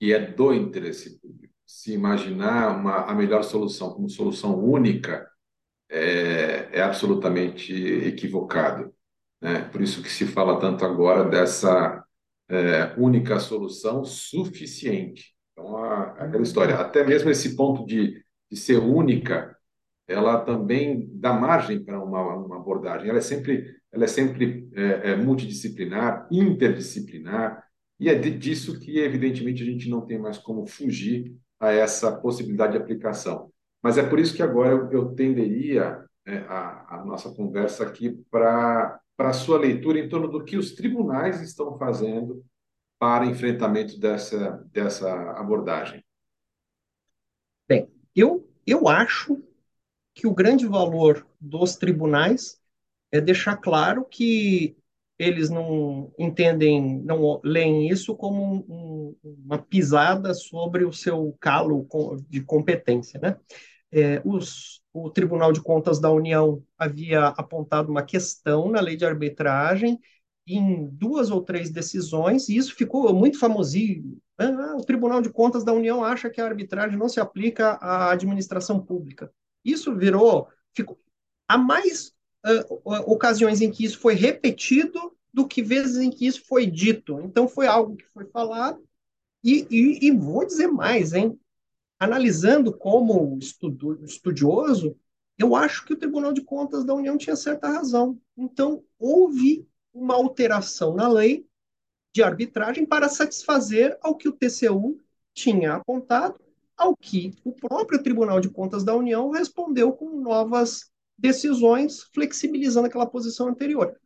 e 0.00 0.12
é 0.12 0.18
do 0.18 0.52
interesse 0.52 1.18
público. 1.20 1.54
Se 1.66 1.92
imaginar 1.92 2.76
uma, 2.76 3.04
a 3.04 3.14
melhor 3.14 3.42
solução 3.42 3.92
como 3.92 4.08
solução 4.08 4.58
única 4.58 5.28
é, 5.90 6.68
é 6.72 6.82
absolutamente 6.82 7.72
equivocado. 7.72 8.92
Né? 9.40 9.60
Por 9.70 9.80
isso 9.80 10.02
que 10.02 10.10
se 10.10 10.26
fala 10.26 10.58
tanto 10.58 10.84
agora 10.84 11.24
dessa 11.24 12.04
é, 12.48 12.94
única 12.98 13.38
solução 13.38 14.04
suficiente. 14.04 15.34
Então, 15.52 15.76
a, 15.76 16.12
aquela 16.24 16.42
história, 16.42 16.76
até 16.76 17.04
mesmo 17.04 17.30
esse 17.30 17.56
ponto 17.56 17.86
de, 17.86 18.22
de 18.50 18.56
ser 18.56 18.78
única, 18.78 19.53
ela 20.06 20.40
também 20.40 21.08
dá 21.14 21.32
margem 21.32 21.82
para 21.82 22.02
uma, 22.02 22.36
uma 22.36 22.56
abordagem. 22.56 23.08
Ela 23.08 23.18
é 23.18 23.22
sempre, 23.22 23.74
ela 23.90 24.04
é 24.04 24.08
sempre 24.08 24.68
é, 24.74 25.12
é 25.12 25.16
multidisciplinar, 25.16 26.28
interdisciplinar, 26.30 27.64
e 27.98 28.08
é 28.08 28.14
disso 28.14 28.78
que, 28.80 28.98
evidentemente, 28.98 29.62
a 29.62 29.66
gente 29.66 29.88
não 29.88 30.02
tem 30.02 30.18
mais 30.18 30.36
como 30.36 30.66
fugir 30.66 31.34
a 31.60 31.72
essa 31.72 32.12
possibilidade 32.12 32.72
de 32.72 32.78
aplicação. 32.78 33.50
Mas 33.82 33.96
é 33.96 34.02
por 34.02 34.18
isso 34.18 34.34
que 34.34 34.42
agora 34.42 34.70
eu, 34.70 34.90
eu 34.90 35.14
tenderia 35.14 36.04
é, 36.26 36.38
a, 36.48 36.96
a, 36.96 37.04
nossa 37.04 37.32
conversa 37.34 37.84
aqui 37.84 38.10
para 38.30 39.00
a 39.18 39.32
sua 39.32 39.58
leitura 39.58 39.98
em 39.98 40.08
torno 40.08 40.28
do 40.28 40.44
que 40.44 40.56
os 40.56 40.72
tribunais 40.72 41.40
estão 41.40 41.78
fazendo 41.78 42.44
para 42.98 43.26
enfrentamento 43.26 43.98
dessa, 43.98 44.64
dessa 44.72 45.12
abordagem. 45.32 46.04
Bem, 47.68 47.88
eu, 48.14 48.48
eu 48.66 48.88
acho 48.88 49.42
que 50.14 50.26
o 50.26 50.34
grande 50.34 50.66
valor 50.66 51.26
dos 51.40 51.76
tribunais 51.76 52.58
é 53.12 53.20
deixar 53.20 53.56
claro 53.56 54.04
que 54.04 54.76
eles 55.18 55.48
não 55.48 56.12
entendem, 56.18 57.00
não 57.02 57.40
leem 57.44 57.88
isso 57.88 58.16
como 58.16 58.64
um, 58.68 59.16
uma 59.22 59.58
pisada 59.58 60.34
sobre 60.34 60.84
o 60.84 60.92
seu 60.92 61.36
calo 61.40 61.86
de 62.28 62.42
competência, 62.42 63.20
né? 63.20 63.36
É, 63.92 64.20
os, 64.24 64.82
o 64.92 65.08
Tribunal 65.08 65.52
de 65.52 65.62
Contas 65.62 66.00
da 66.00 66.10
União 66.10 66.62
havia 66.76 67.28
apontado 67.28 67.90
uma 67.90 68.02
questão 68.02 68.68
na 68.68 68.80
lei 68.80 68.96
de 68.96 69.06
arbitragem 69.06 70.00
em 70.46 70.88
duas 70.88 71.30
ou 71.30 71.40
três 71.42 71.70
decisões, 71.70 72.48
e 72.48 72.56
isso 72.56 72.74
ficou 72.74 73.14
muito 73.14 73.38
famosinho. 73.38 74.18
Ah, 74.36 74.74
o 74.76 74.84
Tribunal 74.84 75.22
de 75.22 75.30
Contas 75.30 75.64
da 75.64 75.72
União 75.72 76.04
acha 76.04 76.28
que 76.28 76.40
a 76.40 76.44
arbitragem 76.44 76.98
não 76.98 77.08
se 77.08 77.20
aplica 77.20 77.72
à 77.74 78.10
administração 78.10 78.80
pública. 78.84 79.32
Isso 79.64 79.94
virou, 79.94 80.48
ficou, 80.74 80.98
há 81.48 81.56
mais 81.56 82.12
uh, 82.44 83.10
ocasiões 83.10 83.60
em 83.60 83.70
que 83.70 83.84
isso 83.84 83.98
foi 83.98 84.14
repetido 84.14 85.16
do 85.32 85.46
que 85.46 85.62
vezes 85.62 85.96
em 85.96 86.10
que 86.10 86.26
isso 86.26 86.44
foi 86.46 86.66
dito. 86.66 87.20
Então, 87.20 87.48
foi 87.48 87.66
algo 87.66 87.96
que 87.96 88.06
foi 88.06 88.24
falado, 88.26 88.82
e, 89.42 89.66
e, 89.70 90.06
e 90.06 90.10
vou 90.10 90.46
dizer 90.46 90.68
mais, 90.68 91.12
hein? 91.12 91.38
Analisando 91.98 92.72
como 92.72 93.36
estudo, 93.38 94.04
estudioso, 94.04 94.96
eu 95.36 95.56
acho 95.56 95.84
que 95.84 95.92
o 95.92 95.96
Tribunal 95.96 96.32
de 96.32 96.42
Contas 96.42 96.84
da 96.84 96.94
União 96.94 97.18
tinha 97.18 97.36
certa 97.36 97.68
razão. 97.68 98.18
Então, 98.36 98.84
houve 98.98 99.66
uma 99.92 100.14
alteração 100.14 100.94
na 100.94 101.08
lei 101.08 101.46
de 102.12 102.22
arbitragem 102.22 102.86
para 102.86 103.08
satisfazer 103.08 103.98
ao 104.00 104.16
que 104.16 104.28
o 104.28 104.32
TCU 104.32 105.00
tinha 105.34 105.74
apontado, 105.74 106.40
ao 106.76 106.96
que 106.96 107.34
o 107.44 107.52
próprio 107.52 108.02
Tribunal 108.02 108.40
de 108.40 108.50
Contas 108.50 108.84
da 108.84 108.94
União 108.94 109.30
respondeu 109.30 109.92
com 109.92 110.20
novas 110.20 110.90
decisões 111.16 112.02
flexibilizando 112.12 112.86
aquela 112.86 113.06
posição 113.06 113.48
anterior, 113.48 113.98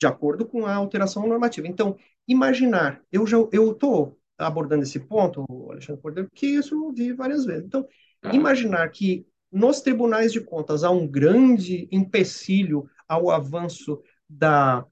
de 0.00 0.06
acordo 0.06 0.46
com 0.46 0.66
a 0.66 0.74
alteração 0.74 1.26
normativa. 1.26 1.66
Então, 1.66 1.96
imaginar, 2.26 3.02
eu 3.10 3.26
já 3.26 3.36
eu 3.52 3.72
estou 3.72 4.18
abordando 4.38 4.82
esse 4.82 5.00
ponto, 5.00 5.44
Alexandre 5.70 6.02
Cordeiro, 6.02 6.28
porque 6.28 6.46
isso 6.46 6.74
eu 6.74 6.92
vi 6.92 7.12
várias 7.12 7.44
vezes. 7.44 7.64
Então, 7.64 7.86
imaginar 8.32 8.88
que 8.90 9.26
nos 9.50 9.80
tribunais 9.80 10.32
de 10.32 10.40
contas 10.40 10.82
há 10.84 10.90
um 10.90 11.06
grande 11.06 11.88
empecilho 11.90 12.88
ao 13.06 13.30
avanço 13.30 14.02
da, 14.28 14.86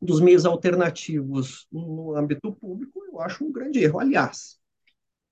dos 0.00 0.20
meios 0.20 0.44
alternativos 0.44 1.66
no 1.70 2.16
âmbito 2.16 2.52
público, 2.52 3.04
eu 3.04 3.20
acho 3.20 3.44
um 3.44 3.52
grande 3.52 3.78
erro. 3.78 4.00
Aliás, 4.00 4.58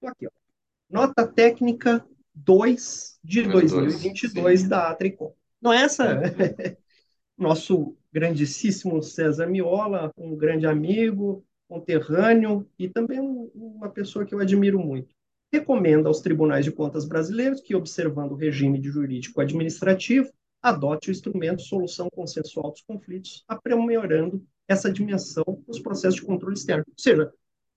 aqui, 0.05 0.27
ó, 0.27 0.44
nota 0.89 1.27
técnica 1.27 2.05
2 2.35 3.19
de 3.23 3.43
2022 3.43 4.61
sim. 4.61 4.69
da 4.69 4.91
Atricom. 4.91 5.35
Não 5.61 5.73
é 5.73 5.83
essa? 5.83 6.05
É. 6.05 6.77
Nosso 7.39 7.97
grandíssimo 8.13 9.03
César 9.03 9.47
Miola, 9.47 10.13
um 10.17 10.37
grande 10.37 10.67
amigo, 10.67 11.45
conterrâneo 11.69 12.69
e 12.79 12.89
também 12.89 13.19
uma 13.55 13.89
pessoa 13.89 14.25
que 14.25 14.35
eu 14.35 14.39
admiro 14.39 14.79
muito. 14.79 15.15
Recomenda 15.53 16.09
aos 16.09 16.21
tribunais 16.21 16.65
de 16.65 16.73
contas 16.73 17.05
brasileiros 17.05 17.61
que, 17.61 17.75
observando 17.75 18.33
o 18.33 18.37
regime 18.37 18.79
de 18.79 18.89
jurídico 18.89 19.41
administrativo, 19.41 20.31
adote 20.63 21.11
o 21.11 21.13
instrumento 21.13 21.63
solução 21.63 22.09
consensual 22.11 22.71
dos 22.71 22.83
conflitos, 22.83 23.45
aprimorando 23.47 24.45
essa 24.67 24.91
dimensão 24.91 25.45
nos 25.67 25.79
processos 25.79 26.17
de 26.17 26.23
controle 26.27 26.55
externo. 26.55 26.85
Ou 26.87 26.95
seja, 26.97 27.33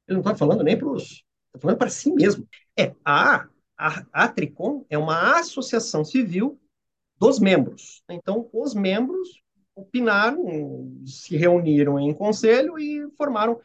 ele 0.07 0.15
não 0.15 0.19
está 0.21 0.35
falando 0.35 0.63
nem 0.63 0.77
para 0.77 0.87
os. 0.87 1.23
Está 1.47 1.59
falando 1.59 1.77
para 1.77 1.89
si 1.89 2.11
mesmo. 2.11 2.47
É, 2.77 2.93
a, 3.03 3.47
a, 3.77 4.05
a 4.13 4.27
Tricom 4.27 4.85
é 4.89 4.97
uma 4.97 5.39
associação 5.39 6.05
civil 6.05 6.59
dos 7.19 7.39
membros. 7.39 8.03
Então, 8.09 8.47
os 8.53 8.75
membros 8.75 9.41
opinaram, 9.75 10.91
se 11.05 11.35
reuniram 11.35 11.99
em 11.99 12.13
conselho 12.13 12.77
e 12.77 13.09
formaram. 13.15 13.59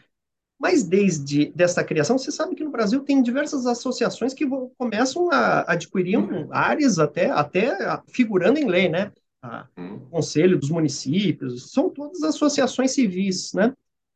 Mas 0.59 0.85
desde 0.85 1.47
dessa 1.47 1.83
criação, 1.83 2.17
você 2.17 2.31
sabe 2.31 2.55
que 2.55 2.63
no 2.63 2.71
Brasil 2.71 3.03
tem 3.03 3.23
diversas 3.23 3.67
associações 3.67 4.33
que 4.33 4.47
começam 4.79 5.29
a 5.33 5.73
adquirir 5.73 6.19
áreas 6.51 6.99
até, 6.99 7.31
até 7.31 7.77
figurando 8.09 8.59
em 8.59 8.69
lei, 8.69 8.89
né? 8.89 9.13
A, 9.43 9.67
uhum. 9.77 9.99
Conselho 10.09 10.59
dos 10.59 10.71
municípios, 10.71 11.73
são 11.73 11.91
todas 11.91 12.23
associações 12.23 12.93
civis, 12.93 13.53
né? 13.55 13.75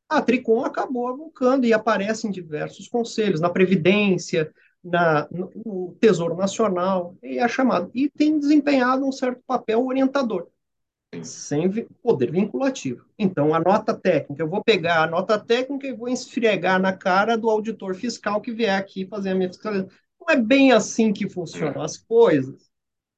A 0.09 0.23
Tricom 0.23 0.65
acabou 0.65 1.09
avulcando 1.09 1.67
e 1.67 1.73
aparece 1.73 2.29
em 2.29 2.31
diversos 2.31 2.87
conselhos, 2.87 3.41
na 3.41 3.51
Previdência, 3.51 4.53
na, 4.87 5.27
no 5.31 5.97
Tesouro 6.01 6.37
Nacional, 6.37 7.17
e 7.23 7.39
é 7.39 7.49
chamado. 7.49 7.91
E 7.95 8.09
tem 8.09 8.39
desempenhado 8.39 9.05
um 9.05 9.13
certo 9.13 9.43
papel 9.47 9.85
orientador, 9.85 10.49
sem 11.23 11.71
poder 12.03 12.31
vinculativo. 12.31 13.05
Então, 13.19 13.55
a 13.55 13.59
nota 13.59 13.95
técnica, 13.95 14.43
eu 14.43 14.49
vou 14.49 14.63
pegar 14.63 15.03
a 15.03 15.07
nota 15.07 15.39
técnica 15.39 15.87
e 15.87 15.93
vou 15.93 16.09
esfregar 16.09 16.81
na 16.81 16.93
cara 16.93 17.37
do 17.37 17.51
auditor 17.51 17.95
fiscal 17.95 18.41
que 18.41 18.53
vier 18.53 18.79
aqui 18.79 19.07
fazer 19.07 19.31
a 19.31 19.35
minha 19.35 19.49
fiscalização. 19.49 19.91
Não 20.21 20.35
é 20.35 20.37
bem 20.37 20.73
assim 20.73 21.13
que 21.13 21.29
funcionam 21.29 21.83
as 21.83 21.97
coisas, 21.97 22.71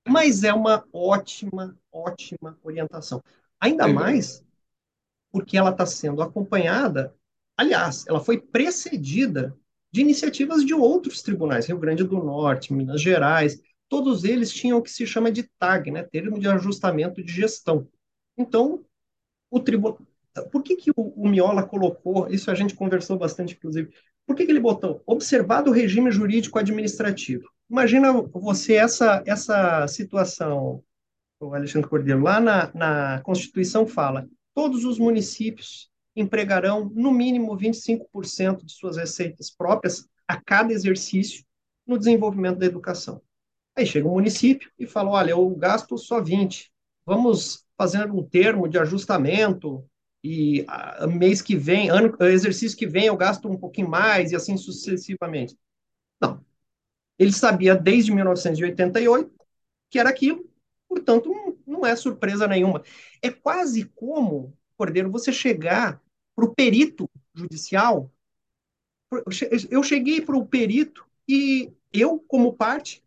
mas 0.07 0.45
é 0.45 0.53
uma 0.53 0.85
ótima, 0.93 1.77
ótima 1.93 2.59
orientação. 2.63 3.23
Ainda 3.61 3.89
mais 3.89 4.45
porque 5.31 5.57
ela 5.59 5.71
está 5.71 5.85
sendo 5.85 6.23
acompanhada, 6.23 7.15
aliás, 7.57 8.07
ela 8.09 8.21
foi 8.21 8.41
precedida 8.41 9.55
de 9.93 10.01
iniciativas 10.01 10.65
de 10.65 10.75
outros 10.75 11.23
tribunais, 11.23 11.67
Rio 11.67 11.79
Grande 11.79 12.05
do 12.05 12.19
Norte, 12.19 12.73
Minas 12.73 13.01
Gerais, 13.01 13.61
todos 13.89 14.25
eles 14.25 14.53
tinham 14.53 14.79
o 14.79 14.83
que 14.83 14.91
se 14.91 15.07
chama 15.07 15.33
de 15.33 15.45
TAG, 15.59 15.91
né, 15.91 16.03
termo 16.03 16.39
de 16.39 16.47
ajustamento 16.49 17.23
de 17.23 17.33
gestão. 17.33 17.89
Então, 18.37 18.85
o 19.51 19.61
tribunal. 19.61 19.99
Por 20.53 20.63
que, 20.63 20.77
que 20.77 20.91
o, 20.91 20.95
o, 21.17 21.29
Miola 21.29 21.67
colocou, 21.67 22.29
isso 22.29 22.51
a 22.51 22.55
gente 22.55 22.75
conversou 22.75 23.19
bastante, 23.19 23.55
inclusive, 23.55 23.91
por 24.27 24.37
que, 24.37 24.45
que 24.45 24.53
ele 24.53 24.61
botou 24.61 25.03
observado 25.07 25.71
o 25.71 25.73
regime 25.73 26.13
jurídico 26.13 26.59
administrativo? 26.59 27.49
Imagina 27.69 28.13
você 28.13 28.75
essa, 28.75 29.23
essa 29.27 29.87
situação, 29.89 30.85
o 31.41 31.55
Alexandre 31.55 31.89
Cordeiro, 31.89 32.23
lá 32.23 32.39
na, 32.39 32.73
na 32.75 33.21
Constituição 33.23 33.87
fala, 33.87 34.29
todos 34.55 34.85
os 34.85 34.99
municípios 34.99 35.91
empregarão 36.21 36.91
no 36.95 37.13
mínimo 37.13 37.57
25% 37.57 38.65
de 38.65 38.73
suas 38.73 38.97
receitas 38.97 39.51
próprias 39.51 40.09
a 40.27 40.41
cada 40.41 40.73
exercício 40.73 41.45
no 41.87 41.99
desenvolvimento 41.99 42.59
da 42.59 42.67
educação. 42.67 43.23
Aí 43.77 43.87
chega 43.87 44.09
o 44.09 44.13
município 44.13 44.71
e 44.79 44.87
fala: 44.87 45.11
olha, 45.11 45.31
eu 45.31 45.49
gasto 45.51 45.97
só 45.97 46.21
20, 46.21 46.71
vamos 47.07 47.65
fazer 47.77 48.11
um 48.11 48.23
termo 48.23 48.69
de 48.69 48.79
ajustamento 48.79 49.89
e 50.23 50.65
a, 50.67 51.07
mês 51.07 51.41
que 51.41 51.57
vem, 51.57 51.89
ano, 51.89 52.15
exercício 52.23 52.77
que 52.77 52.87
vem 52.87 53.07
eu 53.07 53.17
gasto 53.17 53.49
um 53.49 53.57
pouquinho 53.57 53.89
mais 53.89 54.33
e 54.33 54.37
assim 54.37 54.57
sucessivamente. 54.57 55.57
Não. 56.21 56.45
Ele 57.19 57.33
sabia 57.33 57.75
desde 57.75 58.13
1988 58.13 59.33
que 59.91 59.99
era 59.99 60.11
aquilo, 60.11 60.47
portanto, 60.89 61.31
não, 61.31 61.57
não 61.67 61.87
é 61.87 61.97
surpresa 61.97 62.47
nenhuma. 62.47 62.83
É 63.23 63.31
quase 63.31 63.85
como, 63.85 64.53
Cordeiro, 64.77 65.11
você 65.11 65.33
chegar 65.33 66.03
para 66.39 66.45
o 66.45 66.55
perito 66.55 67.11
judicial. 67.35 68.09
Eu 69.69 69.83
cheguei 69.83 70.21
para 70.21 70.37
o 70.37 70.47
perito 70.47 71.05
e 71.29 71.73
eu, 71.93 72.21
como 72.29 72.53
parte, 72.53 73.03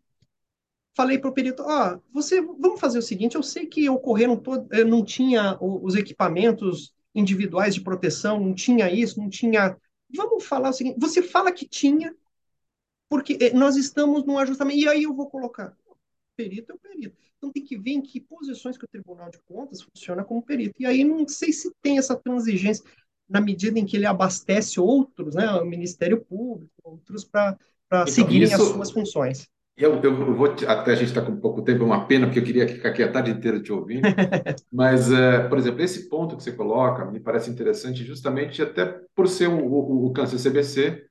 falei 0.94 1.18
para 1.18 1.30
o 1.30 1.32
perito: 1.32 1.62
ó, 1.62 1.94
oh, 1.94 2.00
você, 2.12 2.42
vamos 2.42 2.78
fazer 2.78 2.98
o 2.98 3.02
seguinte, 3.02 3.34
eu 3.34 3.42
sei 3.42 3.66
que 3.66 3.88
ocorreram 3.88 4.36
todo, 4.36 4.68
eh, 4.70 4.84
não 4.84 5.02
tinha 5.02 5.56
os 5.62 5.94
equipamentos 5.94 6.94
individuais 7.14 7.74
de 7.74 7.80
proteção, 7.80 8.38
não 8.38 8.54
tinha 8.54 8.92
isso, 8.92 9.18
não 9.18 9.30
tinha. 9.30 9.78
Vamos 10.14 10.44
falar 10.44 10.68
o 10.68 10.74
seguinte: 10.74 11.00
você 11.00 11.22
fala 11.22 11.50
que 11.52 11.66
tinha, 11.66 12.14
porque 13.08 13.38
eh, 13.40 13.54
nós 13.54 13.76
estamos 13.76 14.26
num 14.26 14.36
ajustamento, 14.36 14.78
e 14.78 14.86
aí 14.86 15.04
eu 15.04 15.14
vou 15.14 15.30
colocar. 15.30 15.74
perito 16.36 16.72
é 16.72 16.74
o 16.74 16.78
perito. 16.78 17.16
Então 17.38 17.50
tem 17.50 17.64
que 17.64 17.78
ver 17.78 17.92
em 17.92 18.02
que 18.02 18.20
posições 18.20 18.76
que 18.76 18.84
o 18.84 18.88
Tribunal 18.88 19.30
de 19.30 19.38
Contas 19.48 19.80
funciona 19.80 20.22
como 20.22 20.42
perito. 20.42 20.74
E 20.78 20.84
aí 20.84 21.02
não 21.02 21.26
sei 21.26 21.50
se 21.50 21.72
tem 21.80 21.96
essa 21.98 22.14
transigência 22.14 22.84
na 23.32 23.40
medida 23.40 23.78
em 23.78 23.86
que 23.86 23.96
ele 23.96 24.04
abastece 24.04 24.78
outros, 24.78 25.34
né, 25.34 25.50
o 25.52 25.64
Ministério 25.64 26.20
Público, 26.20 26.70
outros 26.84 27.24
para 27.24 27.56
então, 27.86 28.06
seguirem 28.06 28.44
isso, 28.44 28.54
as 28.54 28.68
suas 28.68 28.90
funções. 28.90 29.48
Eu, 29.74 30.02
eu 30.02 30.34
vou 30.36 30.54
te, 30.54 30.66
até 30.66 30.92
a 30.92 30.94
gente 30.94 31.08
está 31.08 31.22
com 31.22 31.34
pouco 31.34 31.62
tempo, 31.62 31.82
é 31.82 31.86
uma 31.86 32.06
pena, 32.06 32.26
porque 32.26 32.38
eu 32.38 32.44
queria 32.44 32.68
ficar 32.68 32.90
aqui 32.90 33.02
a 33.02 33.10
tarde 33.10 33.30
inteira 33.30 33.60
te 33.60 33.72
ouvindo. 33.72 34.02
Mas, 34.70 35.10
uh, 35.10 35.48
por 35.48 35.56
exemplo, 35.56 35.80
esse 35.80 36.10
ponto 36.10 36.36
que 36.36 36.42
você 36.42 36.52
coloca 36.52 37.06
me 37.06 37.18
parece 37.18 37.50
interessante, 37.50 38.04
justamente 38.04 38.60
até 38.60 39.00
por 39.14 39.26
ser 39.26 39.48
o, 39.48 39.64
o, 39.64 40.06
o 40.06 40.12
Câncer 40.12 40.38
CBC 40.38 41.06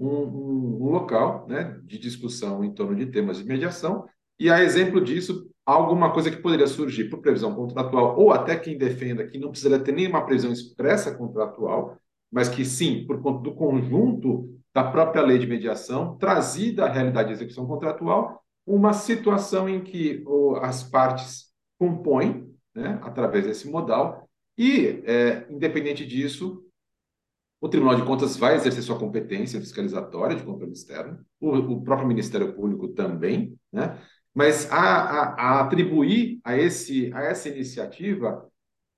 um, 0.00 0.08
um, 0.08 0.78
um, 0.82 0.90
local 0.90 1.46
né, 1.46 1.78
de 1.84 1.98
discussão 1.98 2.64
em 2.64 2.72
torno 2.72 2.96
de 2.96 3.06
temas 3.06 3.36
de 3.38 3.44
mediação, 3.44 4.06
e 4.38 4.50
a 4.50 4.62
exemplo 4.62 5.00
disso, 5.02 5.46
alguma 5.66 6.12
coisa 6.12 6.30
que 6.30 6.36
poderia 6.36 6.68
surgir 6.68 7.10
por 7.10 7.18
previsão 7.18 7.52
contratual, 7.52 8.16
ou 8.16 8.30
até 8.30 8.56
quem 8.56 8.78
defenda 8.78 9.26
que 9.26 9.36
não 9.36 9.50
precisaria 9.50 9.84
ter 9.84 9.92
nenhuma 9.92 10.24
previsão 10.24 10.52
expressa 10.52 11.12
contratual, 11.12 11.98
mas 12.30 12.48
que 12.48 12.64
sim, 12.64 13.04
por 13.04 13.20
conta 13.20 13.42
do 13.42 13.54
conjunto 13.54 14.56
da 14.72 14.84
própria 14.84 15.22
lei 15.22 15.38
de 15.38 15.46
mediação, 15.46 16.16
trazida 16.18 16.84
à 16.84 16.88
realidade 16.88 17.28
de 17.28 17.34
execução 17.34 17.66
contratual, 17.66 18.42
uma 18.64 18.92
situação 18.92 19.68
em 19.68 19.82
que 19.82 20.24
as 20.60 20.84
partes 20.84 21.46
compõem, 21.78 22.48
né, 22.74 22.98
através 23.02 23.46
desse 23.46 23.68
modal, 23.68 24.28
e, 24.56 25.02
é, 25.04 25.46
independente 25.50 26.06
disso, 26.06 26.62
o 27.60 27.68
Tribunal 27.68 27.96
de 27.96 28.04
Contas 28.04 28.36
vai 28.36 28.54
exercer 28.54 28.82
sua 28.82 28.98
competência 28.98 29.60
fiscalizatória 29.60 30.36
de 30.36 30.44
controle 30.44 30.72
externo, 30.72 31.24
o, 31.40 31.50
o 31.50 31.82
próprio 31.82 32.06
Ministério 32.06 32.54
Público 32.54 32.88
também, 32.88 33.58
né? 33.72 33.98
Mas 34.36 34.70
a, 34.70 34.76
a, 34.76 35.22
a 35.34 35.60
atribuir 35.62 36.40
a, 36.44 36.54
esse, 36.54 37.10
a 37.14 37.22
essa 37.22 37.48
iniciativa 37.48 38.46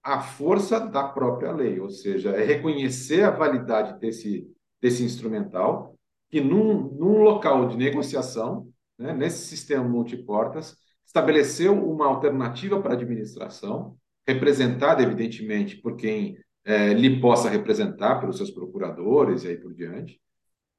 a 0.02 0.20
força 0.20 0.80
da 0.80 1.06
própria 1.06 1.52
lei, 1.52 1.78
ou 1.78 1.90
seja, 1.90 2.30
é 2.30 2.44
reconhecer 2.44 3.22
a 3.22 3.30
validade 3.30 4.00
desse, 4.00 4.50
desse 4.80 5.04
instrumental, 5.04 5.94
que 6.28 6.40
num, 6.40 6.90
num 6.92 7.18
local 7.18 7.68
de 7.68 7.76
negociação, 7.76 8.68
né, 8.98 9.12
nesse 9.12 9.46
sistema 9.46 9.84
multiportas, 9.84 10.76
estabeleceu 11.06 11.72
uma 11.72 12.06
alternativa 12.06 12.80
para 12.82 12.94
a 12.94 12.96
administração, 12.96 13.96
representada, 14.26 15.04
evidentemente, 15.04 15.76
por 15.76 15.94
quem 15.94 16.36
é, 16.64 16.92
lhe 16.94 17.20
possa 17.20 17.48
representar, 17.48 18.18
pelos 18.18 18.38
seus 18.38 18.50
procuradores 18.50 19.44
e 19.44 19.48
aí 19.48 19.56
por 19.56 19.72
diante, 19.72 20.20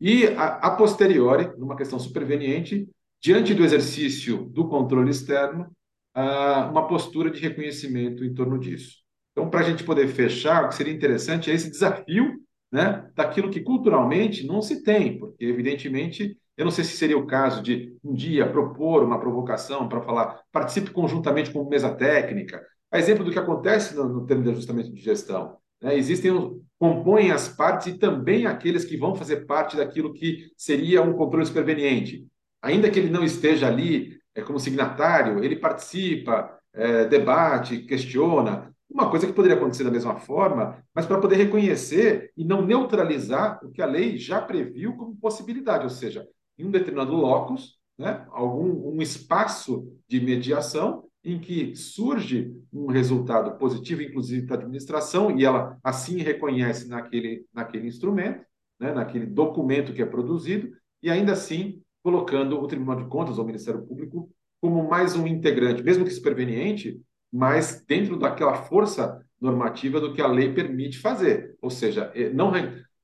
e, 0.02 0.28
a, 0.28 0.48
a 0.58 0.72
posteriori, 0.72 1.50
numa 1.58 1.78
questão 1.78 1.98
superveniente, 1.98 2.90
diante 3.22 3.54
do 3.54 3.64
exercício 3.64 4.46
do 4.46 4.68
controle 4.68 5.12
externo, 5.12 5.70
uma 6.16 6.88
postura 6.88 7.30
de 7.30 7.40
reconhecimento 7.40 8.24
em 8.24 8.34
torno 8.34 8.60
disso. 8.60 8.98
Então, 9.32 9.50
para 9.50 9.62
a 9.62 9.64
gente 9.64 9.84
poder 9.84 10.08
fechar, 10.08 10.66
o 10.66 10.70
que 10.70 10.76
seria 10.76 10.94
interessante 10.94 11.50
é 11.50 11.54
esse 11.54 11.70
desafio 11.70 12.40
né, 12.72 13.10
daquilo 13.16 13.50
que 13.50 13.62
culturalmente 13.62 14.46
não 14.46 14.62
se 14.62 14.84
tem, 14.84 15.18
porque, 15.18 15.46
evidentemente, 15.46 16.38
eu 16.58 16.66
não 16.66 16.72
sei 16.72 16.84
se 16.84 16.98
seria 16.98 17.18
o 17.18 17.26
caso 17.26 17.64
de 17.64 17.96
um 18.04 18.14
dia 18.14 18.50
propor 18.50 19.04
uma 19.04 19.20
provocação 19.20 19.88
para 19.88 20.02
falar, 20.02 20.42
participe 20.52 20.92
conjuntamente 20.92 21.52
com 21.52 21.70
mesa 21.70 21.94
técnica, 21.96 22.62
a 22.92 23.00
exemplo 23.00 23.24
do 23.24 23.32
que 23.32 23.40
acontece 23.40 23.96
no, 23.96 24.10
no 24.10 24.26
termo 24.26 24.44
de 24.44 24.50
ajustamento 24.50 24.92
de 24.92 25.02
gestão. 25.02 25.58
Né? 25.82 25.96
Existem, 25.96 26.34
compõem 26.78 27.32
as 27.32 27.48
partes 27.48 27.88
e 27.88 27.98
também 27.98 28.46
aqueles 28.46 28.84
que 28.84 28.98
vão 28.98 29.16
fazer 29.16 29.46
parte 29.46 29.78
daquilo 29.78 30.14
que 30.14 30.52
seria 30.58 31.02
um 31.02 31.14
controle 31.14 31.46
superveniente 31.46 32.28
ainda 32.62 32.90
que 32.90 33.00
ele 33.00 33.10
não 33.10 33.24
esteja 33.24 33.68
ali 33.68 34.18
é, 34.36 34.42
como 34.42 34.60
signatário, 34.60 35.44
ele 35.44 35.56
participa, 35.56 36.58
é, 36.74 37.06
debate, 37.06 37.80
questiona. 37.80 38.74
Uma 38.90 39.10
coisa 39.10 39.28
que 39.28 39.34
poderia 39.34 39.58
acontecer 39.58 39.84
da 39.84 39.92
mesma 39.92 40.18
forma, 40.20 40.84
mas 40.94 41.06
para 41.06 41.20
poder 41.20 41.36
reconhecer 41.36 42.32
e 42.36 42.44
não 42.44 42.66
neutralizar 42.66 43.60
o 43.64 43.72
que 43.72 43.82
a 43.82 43.86
lei 43.86 44.18
já 44.18 44.42
previu 44.42 44.96
como 44.96 45.16
possibilidade, 45.16 45.84
ou 45.84 45.90
seja, 45.90 46.28
em 46.58 46.66
um 46.66 46.72
determinado 46.72 47.14
locus, 47.14 47.78
né, 47.98 48.26
algum 48.32 48.96
um 48.96 49.02
espaço 49.02 49.88
de 50.08 50.20
mediação 50.20 51.06
em 51.24 51.38
que 51.38 51.76
surge 51.76 52.56
um 52.72 52.88
resultado 52.88 53.58
positivo, 53.58 54.02
inclusive 54.02 54.48
para 54.48 54.56
a 54.56 54.60
administração, 54.60 55.38
e 55.38 55.46
ela 55.46 55.78
assim 55.84 56.18
reconhece 56.18 56.88
naquele, 56.88 57.46
naquele 57.54 57.88
instrumento, 57.88 58.44
né, 58.80 58.94
naquele 58.94 59.26
documento 59.26 59.94
que 59.94 60.02
é 60.02 60.06
produzido, 60.06 60.72
e 61.04 61.10
ainda 61.10 61.34
assim 61.34 61.82
colocando 62.10 62.60
o 62.60 62.68
Tribunal 62.68 62.96
de 62.96 63.08
Contas 63.08 63.38
ou 63.38 63.44
o 63.44 63.48
Ministério 63.48 63.86
Público 63.86 64.30
como 64.60 64.90
mais 64.90 65.16
um 65.16 65.28
integrante, 65.28 65.84
mesmo 65.84 66.04
que 66.04 66.12
superveniente, 66.12 67.00
mas 67.32 67.86
dentro 67.88 68.18
daquela 68.18 68.56
força 68.56 69.24
normativa 69.40 70.02
do 70.02 70.12
que 70.14 70.22
a 70.22 70.28
lei 70.28 70.52
permite 70.52 70.98
fazer. 70.98 71.56
Ou 71.62 71.70
seja, 71.70 72.12
é, 72.16 72.30
não, 72.30 72.52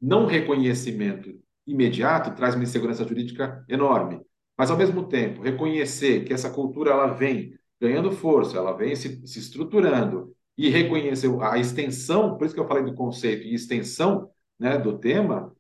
não 0.02 0.26
reconhecimento 0.26 1.34
imediato 1.68 2.36
traz 2.36 2.56
uma 2.56 2.64
insegurança 2.64 3.08
jurídica 3.08 3.64
enorme. 3.70 4.20
Mas, 4.58 4.72
ao 4.72 4.78
mesmo 4.78 5.08
tempo, 5.08 5.44
reconhecer 5.44 6.26
que 6.26 6.34
essa 6.34 6.50
cultura 6.50 6.92
ela 6.92 7.08
vem 7.08 7.54
ganhando 7.80 8.12
força, 8.12 8.58
ela 8.58 8.74
vem 8.74 8.96
se, 8.96 9.26
se 9.26 9.40
estruturando 9.40 10.34
e 10.58 10.70
reconhecer 10.70 11.30
a 11.42 11.58
extensão, 11.60 12.38
por 12.38 12.46
isso 12.46 12.56
que 12.56 12.60
eu 12.60 12.68
falei 12.68 12.84
do 12.84 12.96
conceito 12.96 13.46
e 13.46 13.54
extensão 13.54 14.30
né, 14.60 14.78
do 14.78 14.98
tema, 14.98 15.55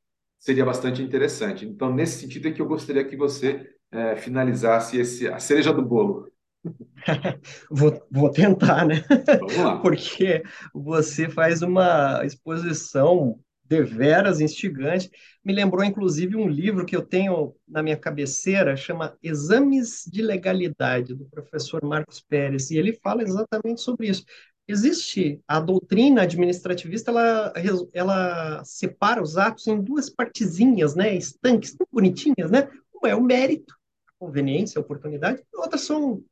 seria 0.45 0.63
bastante 0.63 1.01
interessante. 1.01 1.65
Então, 1.65 1.91
nesse 1.91 2.19
sentido 2.19 2.47
é 2.47 2.51
que 2.51 2.62
eu 2.62 2.67
gostaria 2.67 3.03
que 3.03 3.17
você 3.17 3.67
é, 3.91 4.15
finalizasse 4.15 4.95
esse, 4.95 5.27
a 5.27 5.39
cereja 5.39 5.73
do 5.73 5.81
bolo. 5.81 6.31
vou, 7.69 7.99
vou 8.12 8.29
tentar, 8.29 8.86
né? 8.86 9.03
Vamos 9.39 9.58
lá. 9.58 9.77
Porque 9.81 10.43
você 10.71 11.27
faz 11.27 11.63
uma 11.63 12.23
exposição 12.23 13.39
deveras 13.67 14.39
instigante. 14.39 15.10
Me 15.43 15.51
lembrou, 15.51 15.84
inclusive, 15.84 16.36
um 16.36 16.47
livro 16.47 16.86
que 16.86 16.95
eu 16.95 17.01
tenho 17.01 17.55
na 17.67 17.81
minha 17.81 17.97
cabeceira, 17.97 18.77
chama 18.77 19.17
Exames 19.23 20.03
de 20.08 20.21
Legalidade, 20.21 21.15
do 21.15 21.25
professor 21.25 21.84
Marcos 21.84 22.21
Pérez, 22.21 22.69
e 22.69 22.77
ele 22.77 22.93
fala 22.93 23.23
exatamente 23.23 23.81
sobre 23.81 24.10
isso. 24.10 24.23
Existe 24.67 25.39
a 25.47 25.60
doutrina 25.60 26.23
administrativista, 26.23 27.12
ela, 27.12 27.54
ela 27.93 28.63
separa 28.63 29.21
os 29.21 29.38
atos 29.38 29.67
em 29.67 29.80
duas 29.80 30.10
partezinhas, 30.10 30.95
né, 30.95 31.15
estanques, 31.15 31.75
tão 31.75 31.86
bonitinhas, 31.91 32.49
né? 32.49 32.67
Uma 32.93 33.10
é 33.10 33.15
o 33.15 33.21
mérito, 33.21 33.75
a 34.08 34.12
conveniência, 34.17 34.80
a 34.80 34.82
oportunidade, 34.82 35.43
e 35.54 35.58
outras 35.58 35.82
são 35.82 36.23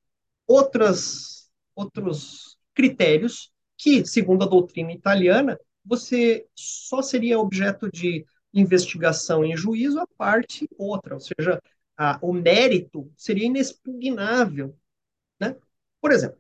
outras, 0.48 1.52
outros 1.76 2.58
critérios 2.74 3.52
que, 3.78 4.06
segundo 4.06 4.44
a 4.44 4.48
doutrina 4.48 4.92
italiana, 4.92 5.60
você 5.86 6.48
só 6.56 7.02
seria 7.02 7.40
objeto 7.40 7.92
de 7.92 8.26
investigação 8.54 9.44
em 9.44 9.58
juízo 9.58 10.00
a 10.00 10.08
parte 10.18 10.68
outra, 10.78 11.16
ou 11.16 11.20
seja, 11.20 11.62
a, 11.98 12.18
o 12.22 12.34
mérito 12.34 13.12
seria 13.16 13.46
inexpugnável. 13.46 14.76
Né? 15.40 15.56
Por 16.02 16.12
exemplo, 16.12 16.38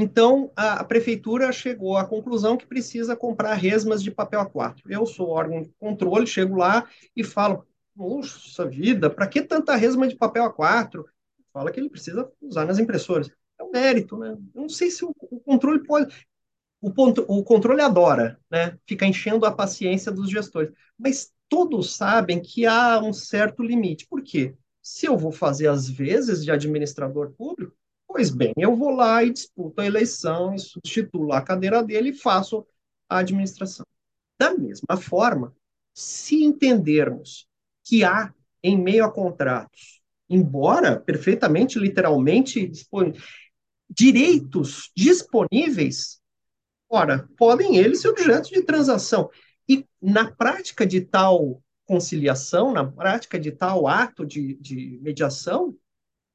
então 0.00 0.50
a, 0.56 0.80
a, 0.80 0.84
prefeitura 0.84 1.52
chegou 1.52 1.96
à 1.96 2.04
conclusão 2.04 2.56
que 2.56 2.66
precisa 2.66 3.16
comprar 3.16 3.54
resmas 3.54 4.02
de 4.02 4.10
papel 4.10 4.40
A4. 4.44 4.82
Eu 4.88 5.06
sou 5.06 5.28
órgão 5.28 5.62
de 5.62 5.70
controle, 5.78 6.26
chego 6.26 6.56
lá 6.56 6.88
e 7.14 7.22
falo: 7.22 7.66
Puxa 7.96 8.66
vida, 8.66 9.10
para 9.10 9.26
que 9.26 9.42
tanta 9.42 9.76
resma 9.76 10.08
de 10.08 10.16
papel 10.16 10.44
A4? 10.52 11.04
Fala 11.52 11.70
que 11.70 11.80
ele 11.80 11.90
precisa 11.90 12.30
usar 12.40 12.64
nas 12.64 12.78
impressoras. 12.78 13.30
É 13.58 13.62
um 13.64 13.70
mérito, 13.70 14.16
né? 14.16 14.36
Eu 14.54 14.62
não 14.62 14.68
sei 14.68 14.90
se 14.90 15.04
o, 15.04 15.14
o 15.30 15.40
controle 15.40 15.84
pode 15.84 16.14
o, 16.80 16.90
o 17.38 17.44
controle 17.44 17.82
adora, 17.82 18.40
né? 18.50 18.78
Fica 18.86 19.06
enchendo 19.06 19.44
a 19.44 19.52
paciência 19.52 20.10
dos 20.10 20.30
gestores. 20.30 20.72
Mas 20.98 21.32
todos 21.48 21.94
sabem 21.94 22.40
que 22.40 22.64
há 22.64 22.98
um 23.00 23.12
certo 23.12 23.62
limite. 23.62 24.06
Por 24.06 24.22
quê? 24.22 24.54
Se 24.82 25.06
eu 25.06 25.16
vou 25.16 25.30
fazer 25.30 25.68
as 25.68 25.88
vezes 25.88 26.42
de 26.42 26.50
administrador 26.50 27.32
público, 27.32 27.76
pois 28.12 28.30
bem, 28.30 28.52
eu 28.56 28.74
vou 28.74 28.90
lá 28.90 29.22
e 29.22 29.30
disputo 29.30 29.80
a 29.80 29.86
eleição 29.86 30.54
e 30.54 30.58
substituo 30.58 31.32
a 31.32 31.40
cadeira 31.40 31.82
dele 31.82 32.10
e 32.10 32.18
faço 32.18 32.66
a 33.08 33.18
administração. 33.18 33.86
Da 34.38 34.52
mesma 34.56 34.96
forma, 34.96 35.54
se 35.94 36.42
entendermos 36.42 37.46
que 37.84 38.02
há, 38.02 38.34
em 38.62 38.76
meio 38.76 39.04
a 39.04 39.12
contratos, 39.12 40.00
embora 40.28 40.98
perfeitamente, 40.98 41.78
literalmente, 41.78 42.70
direitos 43.88 44.90
disponíveis 44.96 46.20
Ora, 46.92 47.28
podem 47.38 47.76
eles 47.76 48.00
ser 48.00 48.08
objetos 48.08 48.50
de 48.50 48.62
transação. 48.62 49.30
E 49.68 49.86
na 50.02 50.28
prática 50.32 50.84
de 50.84 51.00
tal 51.00 51.62
conciliação, 51.86 52.72
na 52.72 52.84
prática 52.84 53.38
de 53.38 53.52
tal 53.52 53.86
ato 53.86 54.26
de, 54.26 54.54
de 54.56 54.98
mediação, 55.00 55.76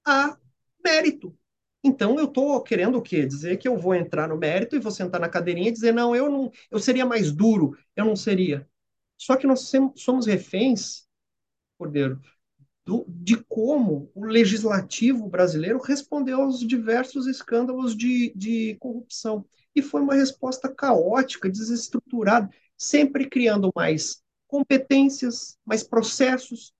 há 0.05 0.37
mérito. 0.81 1.37
Então 1.85 2.17
eu 2.17 2.25
estou 2.25 2.61
querendo 2.63 2.97
o 2.97 3.01
quê? 3.01 3.27
Dizer 3.27 3.57
que 3.57 3.67
eu 3.67 3.77
vou 3.77 3.93
entrar 3.93 4.27
no 4.27 4.37
mérito 4.37 4.75
e 4.75 4.79
vou 4.79 4.91
sentar 4.91 5.21
na 5.21 5.29
cadeirinha 5.29 5.69
e 5.69 5.71
dizer, 5.71 5.93
não, 5.93 6.15
eu 6.15 6.29
não, 6.31 6.51
eu 6.71 6.79
seria 6.79 7.05
mais 7.05 7.31
duro, 7.31 7.77
eu 7.95 8.05
não 8.05 8.15
seria. 8.15 8.67
Só 9.17 9.35
que 9.37 9.45
nós 9.45 9.71
somos 9.95 10.25
reféns, 10.25 11.05
Cordeiro, 11.77 12.21
do, 12.85 13.05
de 13.09 13.37
como 13.45 14.11
o 14.15 14.25
legislativo 14.25 15.29
brasileiro 15.29 15.79
respondeu 15.79 16.41
aos 16.41 16.59
diversos 16.59 17.27
escândalos 17.27 17.95
de, 17.95 18.33
de 18.35 18.75
corrupção 18.79 19.45
e 19.75 19.81
foi 19.81 20.01
uma 20.01 20.15
resposta 20.15 20.69
caótica, 20.73 21.49
desestruturada, 21.49 22.49
sempre 22.77 23.29
criando 23.29 23.71
mais 23.75 24.23
competências, 24.47 25.57
mais 25.65 25.83
processos, 25.83 26.73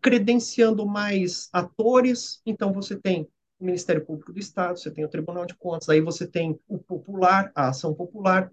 credenciando 0.00 0.86
mais 0.86 1.48
atores. 1.52 2.40
Então, 2.46 2.72
você 2.72 2.96
tem 2.96 3.28
Ministério 3.64 4.04
Público 4.04 4.32
do 4.32 4.38
Estado, 4.38 4.78
você 4.78 4.90
tem 4.90 5.04
o 5.04 5.08
Tribunal 5.08 5.46
de 5.46 5.54
Contas, 5.54 5.88
aí 5.88 6.00
você 6.00 6.26
tem 6.26 6.58
o 6.68 6.78
popular, 6.78 7.50
a 7.54 7.68
ação 7.68 7.94
popular. 7.94 8.50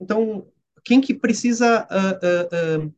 Então, 0.00 0.46
quem 0.82 1.00
que 1.00 1.14
precisa 1.14 1.86
uh, 1.90 2.86
uh, 2.86 2.94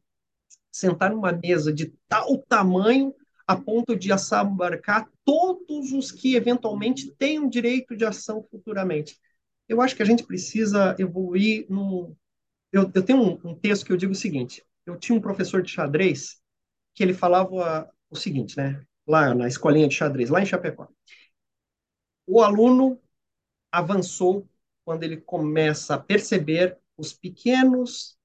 sentar 0.71 1.11
numa 1.11 1.33
mesa 1.33 1.73
de 1.73 1.93
tal 2.09 2.39
tamanho 2.39 3.15
a 3.47 3.57
ponto 3.57 3.95
de 3.95 4.11
assambarcar 4.13 5.09
todos 5.25 5.93
os 5.93 6.11
que 6.11 6.35
eventualmente 6.35 7.11
tenham 7.13 7.49
direito 7.49 7.97
de 7.97 8.05
ação 8.05 8.43
futuramente? 8.51 9.17
eu 9.69 9.81
acho 9.81 9.97
que 9.97 10.03
a 10.03 10.07
gente 10.07 10.25
precisa 10.25 10.95
evoluir 10.99 11.67
no. 11.69 12.17
Eu, 12.73 12.91
eu 12.95 13.03
tenho 13.03 13.21
um, 13.21 13.51
um, 13.51 13.55
texto 13.55 13.85
que 13.85 13.93
eu 13.93 13.97
digo 13.97 14.13
o 14.13 14.17
seguinte: 14.17 14.65
eu 14.85 14.97
tinha 14.97 15.17
um 15.17 15.21
professor 15.21 15.63
de 15.63 15.71
xadrez 15.71 16.41
que 16.95 17.03
ele 17.03 17.15
falava 17.15 17.91
o 18.09 18.17
seguinte, 18.17 18.57
né? 18.57 18.83
Lá 19.07 19.35
na 19.35 19.47
escolinha 19.47 19.89
de 19.89 19.95
xadrez, 19.95 20.31
lá 20.31 20.41
em 20.41 20.47
Chapecó. 20.47 20.89
O 22.27 22.43
aluno 22.43 23.01
avançou 23.73 24.49
quando 24.85 25.03
ele 25.05 25.17
começa 25.19 25.95
a 25.95 25.99
perceber 25.99 26.79
os 26.97 27.13
pequenos 27.13 28.19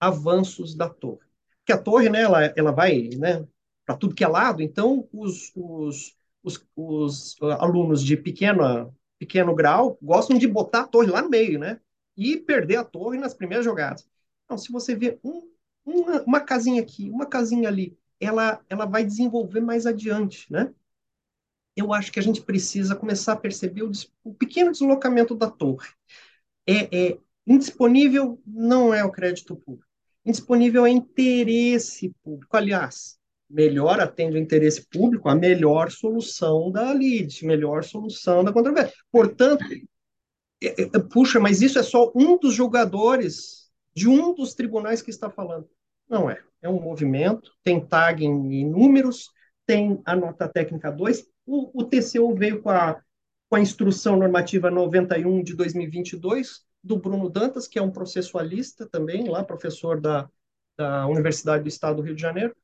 avanços 0.00 0.74
da 0.74 0.88
torre. 0.88 1.26
Porque 1.60 1.72
a 1.72 1.78
torre, 1.82 2.08
né, 2.10 2.22
ela, 2.22 2.44
ela 2.56 2.72
vai 2.72 3.10
né, 3.18 3.46
para 3.86 3.96
tudo 3.96 4.14
que 4.14 4.24
é 4.24 4.28
lado, 4.28 4.62
então 4.62 5.08
os, 5.12 5.52
os, 5.54 6.16
os, 6.42 6.66
os 6.76 7.36
alunos 7.42 8.02
de 8.02 8.16
pequena 8.16 8.92
pequeno 9.18 9.54
grau, 9.54 9.96
gostam 10.02 10.36
de 10.36 10.48
botar 10.48 10.80
a 10.80 10.86
torre 10.88 11.08
lá 11.08 11.22
no 11.22 11.30
meio, 11.30 11.56
né? 11.56 11.80
E 12.16 12.36
perder 12.38 12.76
a 12.76 12.84
torre 12.84 13.18
nas 13.18 13.32
primeiras 13.32 13.64
jogadas. 13.64 14.04
Então, 14.44 14.58
se 14.58 14.72
você 14.72 14.96
vê 14.96 15.16
um, 15.22 15.48
uma, 15.84 16.22
uma 16.22 16.40
casinha 16.40 16.82
aqui, 16.82 17.08
uma 17.08 17.24
casinha 17.24 17.68
ali, 17.68 17.96
ela, 18.18 18.60
ela 18.68 18.84
vai 18.84 19.04
desenvolver 19.04 19.60
mais 19.60 19.86
adiante, 19.86 20.50
né? 20.52 20.74
Eu 21.76 21.92
acho 21.92 22.12
que 22.12 22.18
a 22.18 22.22
gente 22.22 22.42
precisa 22.42 22.94
começar 22.94 23.32
a 23.32 23.36
perceber 23.36 23.82
o, 23.82 23.90
o 24.24 24.34
pequeno 24.34 24.72
deslocamento 24.72 25.34
da 25.34 25.50
torre. 25.50 25.88
É, 26.66 26.96
é, 26.96 27.18
indisponível 27.46 28.40
não 28.46 28.92
é 28.92 29.04
o 29.04 29.10
crédito 29.10 29.56
público. 29.56 29.88
Indisponível 30.24 30.86
é 30.86 30.90
interesse 30.90 32.14
público. 32.22 32.56
Aliás, 32.56 33.18
melhor 33.48 34.00
atende 34.00 34.36
o 34.36 34.40
interesse 34.40 34.86
público, 34.88 35.28
a 35.28 35.34
melhor 35.34 35.90
solução 35.90 36.70
da 36.70 36.92
lide, 36.92 37.44
melhor 37.44 37.84
solução 37.84 38.44
da 38.44 38.52
controvérsia. 38.52 38.94
Portanto, 39.10 39.64
é, 40.62 40.82
é, 40.82 40.98
puxa, 41.10 41.40
mas 41.40 41.60
isso 41.60 41.78
é 41.78 41.82
só 41.82 42.10
um 42.14 42.38
dos 42.38 42.54
julgadores 42.54 43.70
de 43.94 44.08
um 44.08 44.32
dos 44.32 44.54
tribunais 44.54 45.02
que 45.02 45.10
está 45.10 45.28
falando. 45.28 45.68
Não 46.08 46.30
é. 46.30 46.40
É 46.62 46.68
um 46.68 46.80
movimento, 46.80 47.50
tem 47.64 47.84
tag 47.84 48.24
em 48.24 48.64
números, 48.64 49.30
tem 49.66 50.00
a 50.04 50.16
nota 50.16 50.48
técnica 50.48 50.90
2. 50.90 51.26
O, 51.46 51.82
o 51.82 51.84
TCU 51.84 52.34
veio 52.34 52.62
com 52.62 52.70
a, 52.70 53.00
com 53.48 53.56
a 53.56 53.60
instrução 53.60 54.16
normativa 54.16 54.70
91 54.70 55.42
de 55.42 55.54
2022, 55.54 56.64
do 56.82 56.96
Bruno 56.96 57.30
Dantas, 57.30 57.68
que 57.68 57.78
é 57.78 57.82
um 57.82 57.90
processualista 57.90 58.86
também, 58.86 59.28
lá, 59.28 59.44
professor 59.44 60.00
da, 60.00 60.28
da 60.76 61.06
Universidade 61.06 61.62
do 61.62 61.68
Estado 61.68 61.96
do 61.96 62.02
Rio 62.02 62.14
de 62.14 62.22
Janeiro, 62.22 62.54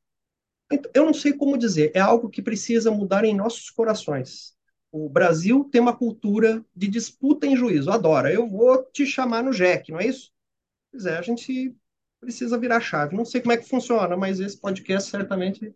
então, 0.70 0.90
eu 0.94 1.04
não 1.06 1.14
sei 1.14 1.32
como 1.32 1.56
dizer, 1.56 1.92
é 1.94 2.00
algo 2.00 2.28
que 2.28 2.42
precisa 2.42 2.90
mudar 2.90 3.24
em 3.24 3.34
nossos 3.34 3.70
corações. 3.70 4.54
O 4.92 5.08
Brasil 5.08 5.64
tem 5.70 5.80
uma 5.80 5.96
cultura 5.96 6.64
de 6.74 6.88
disputa 6.88 7.46
em 7.46 7.56
juízo, 7.56 7.90
adora. 7.90 8.32
Eu 8.32 8.48
vou 8.48 8.82
te 8.92 9.06
chamar 9.06 9.42
no 9.42 9.50
Jack, 9.50 9.90
não 9.90 10.00
é 10.00 10.06
isso? 10.06 10.30
Pois 10.90 11.06
é, 11.06 11.18
a 11.18 11.22
gente 11.22 11.74
precisa 12.20 12.58
virar 12.58 12.80
chave. 12.80 13.16
Não 13.16 13.24
sei 13.24 13.40
como 13.40 13.52
é 13.52 13.56
que 13.56 13.68
funciona, 13.68 14.16
mas 14.16 14.40
esse 14.40 14.58
podcast 14.58 15.10
certamente 15.10 15.74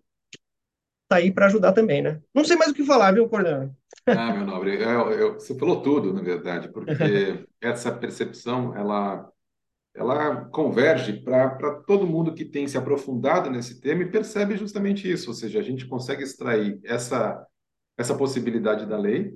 está 1.13 1.17
aí 1.17 1.31
para 1.31 1.47
ajudar 1.47 1.73
também, 1.73 2.03
né? 2.03 2.21
Não 2.35 2.45
sei 2.45 2.57
mais 2.57 2.71
o 2.71 2.75
que 2.75 2.85
falar, 2.85 3.13
viu, 3.13 3.29
Cordano? 3.29 3.75
Ah, 4.07 4.33
meu 4.33 4.47
nobre, 4.47 4.83
eu, 4.83 5.11
eu, 5.11 5.35
você 5.35 5.57
falou 5.59 5.83
tudo, 5.83 6.13
na 6.13 6.23
verdade, 6.23 6.73
porque 6.73 7.47
essa 7.61 7.93
percepção, 7.93 8.75
ela 8.77 9.29
ela 9.95 10.47
converge 10.47 11.21
para 11.21 11.83
todo 11.87 12.07
mundo 12.07 12.33
que 12.33 12.47
tem 12.47 12.67
se 12.67 12.79
aprofundado 12.79 13.51
nesse 13.51 13.79
tema 13.79 14.03
e 14.03 14.11
percebe 14.11 14.57
justamente 14.57 15.11
isso, 15.11 15.29
ou 15.29 15.35
seja, 15.35 15.59
a 15.59 15.63
gente 15.63 15.87
consegue 15.87 16.23
extrair 16.23 16.81
essa, 16.83 17.47
essa 17.99 18.15
possibilidade 18.17 18.87
da 18.87 18.97
lei, 18.97 19.35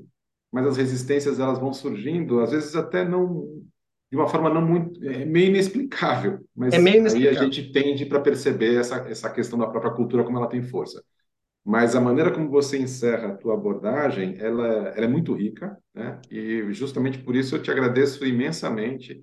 mas 0.51 0.67
as 0.67 0.79
resistências 0.79 1.39
elas 1.39 1.59
vão 1.59 1.75
surgindo, 1.75 2.41
às 2.41 2.53
vezes 2.53 2.75
até 2.75 3.05
não 3.05 3.63
de 4.11 4.17
uma 4.17 4.29
forma 4.29 4.49
não 4.49 4.63
muito 4.63 5.05
é 5.05 5.27
meio 5.27 5.49
inexplicável, 5.49 6.39
mas 6.57 6.73
é 6.73 6.79
meio 6.79 7.01
inexplicável. 7.01 7.39
aí 7.39 7.47
a 7.47 7.51
gente 7.51 7.71
tende 7.71 8.07
para 8.07 8.21
perceber 8.21 8.81
essa 8.81 8.97
essa 9.11 9.29
questão 9.29 9.59
da 9.59 9.67
própria 9.67 9.93
cultura 9.93 10.25
como 10.25 10.39
ela 10.39 10.49
tem 10.49 10.63
força. 10.63 11.05
Mas 11.67 11.97
a 11.97 12.01
maneira 12.01 12.31
como 12.31 12.49
você 12.49 12.79
encerra 12.79 13.27
a 13.27 13.35
tua 13.37 13.55
abordagem, 13.55 14.37
ela, 14.39 14.67
ela 14.91 15.05
é 15.05 15.09
muito 15.09 15.35
rica, 15.35 15.77
né? 15.93 16.21
E 16.31 16.73
justamente 16.73 17.19
por 17.19 17.35
isso 17.35 17.57
eu 17.57 17.63
te 17.63 17.73
agradeço 17.73 18.25
imensamente. 18.25 19.21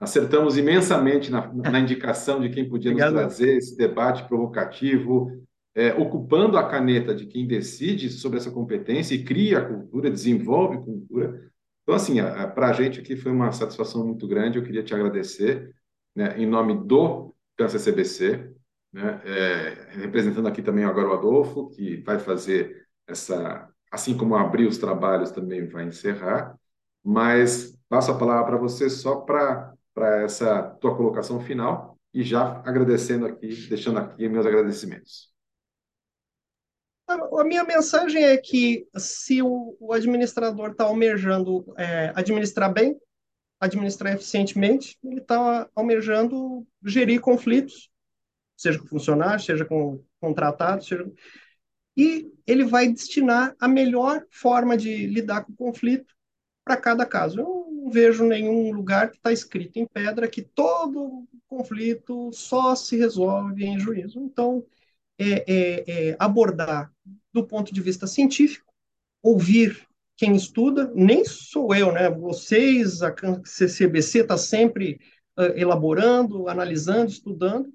Acertamos 0.00 0.58
imensamente 0.58 1.30
na, 1.30 1.46
na 1.54 1.78
indicação 1.78 2.40
de 2.40 2.50
quem 2.50 2.68
podia 2.68 2.90
Obrigado. 2.90 3.12
nos 3.12 3.20
trazer 3.20 3.56
esse 3.56 3.76
debate 3.76 4.26
provocativo, 4.26 5.30
é, 5.76 5.94
ocupando 5.94 6.58
a 6.58 6.68
caneta 6.68 7.14
de 7.14 7.24
quem 7.24 7.46
decide 7.46 8.10
sobre 8.10 8.38
essa 8.38 8.50
competência 8.50 9.14
e 9.14 9.22
cria 9.22 9.58
a 9.58 9.64
cultura, 9.64 10.10
desenvolve 10.10 10.78
cultura. 10.78 11.40
Então, 11.84 11.94
assim, 11.94 12.16
para 12.52 12.70
a 12.70 12.72
gente 12.72 12.98
aqui 12.98 13.14
foi 13.14 13.30
uma 13.30 13.52
satisfação 13.52 14.04
muito 14.04 14.26
grande. 14.26 14.58
Eu 14.58 14.64
queria 14.64 14.82
te 14.82 14.92
agradecer, 14.92 15.72
né, 16.16 16.34
em 16.36 16.46
nome 16.46 16.84
do 16.84 17.32
CBC, 17.56 18.55
né, 18.92 19.20
é, 19.24 19.98
representando 19.98 20.48
aqui 20.48 20.62
também 20.62 20.84
agora 20.84 21.08
o 21.08 21.12
Adolfo, 21.12 21.68
que 21.70 21.96
vai 21.98 22.18
fazer 22.18 22.86
essa, 23.06 23.68
assim 23.90 24.16
como 24.16 24.36
abrir 24.36 24.66
os 24.66 24.78
trabalhos, 24.78 25.30
também 25.30 25.66
vai 25.68 25.84
encerrar. 25.84 26.56
Mas 27.04 27.78
passo 27.88 28.10
a 28.10 28.18
palavra 28.18 28.46
para 28.46 28.56
você 28.56 28.90
só 28.90 29.16
para 29.16 29.74
essa 30.24 30.62
tua 30.80 30.96
colocação 30.96 31.40
final 31.40 31.96
e 32.12 32.22
já 32.22 32.62
agradecendo 32.64 33.26
aqui, 33.26 33.48
deixando 33.68 33.98
aqui 33.98 34.28
meus 34.28 34.46
agradecimentos. 34.46 35.30
A 37.08 37.44
minha 37.44 37.62
mensagem 37.62 38.24
é 38.24 38.36
que 38.36 38.88
se 38.96 39.40
o, 39.40 39.76
o 39.78 39.92
administrador 39.92 40.70
está 40.70 40.84
almejando 40.84 41.64
é, 41.78 42.12
administrar 42.16 42.72
bem, 42.72 42.98
administrar 43.60 44.14
eficientemente, 44.14 44.98
ele 45.04 45.20
está 45.20 45.68
almejando 45.74 46.66
gerir 46.84 47.20
conflitos, 47.20 47.90
seja 48.56 48.78
com 48.78 48.86
funcionários, 48.86 49.44
seja 49.44 49.64
com 49.64 50.02
contratados, 50.20 50.86
seja... 50.86 51.10
e 51.96 52.32
ele 52.46 52.64
vai 52.64 52.88
destinar 52.88 53.54
a 53.60 53.68
melhor 53.68 54.24
forma 54.30 54.76
de 54.76 55.06
lidar 55.06 55.44
com 55.44 55.52
o 55.52 55.56
conflito 55.56 56.14
para 56.64 56.76
cada 56.76 57.04
caso. 57.04 57.40
Eu 57.40 57.68
não 57.70 57.90
vejo 57.90 58.24
nenhum 58.24 58.72
lugar 58.72 59.10
que 59.10 59.16
está 59.16 59.32
escrito 59.32 59.78
em 59.78 59.86
pedra 59.86 60.28
que 60.28 60.42
todo 60.42 61.26
conflito 61.46 62.30
só 62.32 62.74
se 62.74 62.96
resolve 62.96 63.64
em 63.64 63.78
juízo. 63.78 64.20
Então, 64.20 64.64
é, 65.18 65.44
é, 65.46 66.08
é 66.08 66.16
abordar 66.18 66.92
do 67.32 67.46
ponto 67.46 67.72
de 67.72 67.80
vista 67.80 68.06
científico, 68.06 68.72
ouvir 69.22 69.86
quem 70.16 70.34
estuda, 70.34 70.90
nem 70.94 71.24
sou 71.24 71.74
eu, 71.74 71.92
né? 71.92 72.08
Vocês, 72.08 73.02
a 73.02 73.14
CCBC 73.44 74.20
está 74.20 74.38
sempre 74.38 74.98
uh, 75.38 75.52
elaborando, 75.56 76.48
analisando, 76.48 77.10
estudando 77.10 77.72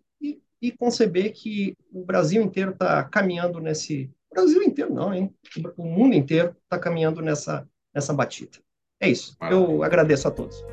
e, 0.62 0.72
conceber 0.72 1.34
que 1.34 1.76
o 1.92 2.04
Brasil 2.06 2.42
inteiro 2.42 2.72
está 2.72 3.04
caminhando 3.04 3.60
nesse. 3.60 4.10
Brasil 4.34 4.64
inteiro 4.64 4.94
não, 4.94 5.14
hein? 5.14 5.34
O 5.76 5.86
mundo 5.86 6.16
inteiro 6.16 6.56
está 6.64 6.80
caminhando 6.80 7.22
nessa, 7.22 7.68
nessa 7.94 8.14
batida. 8.14 8.58
É 9.00 9.10
isso. 9.10 9.36
Eu 9.50 9.84
agradeço 9.84 10.28
a 10.28 10.32
todos. 10.32 10.64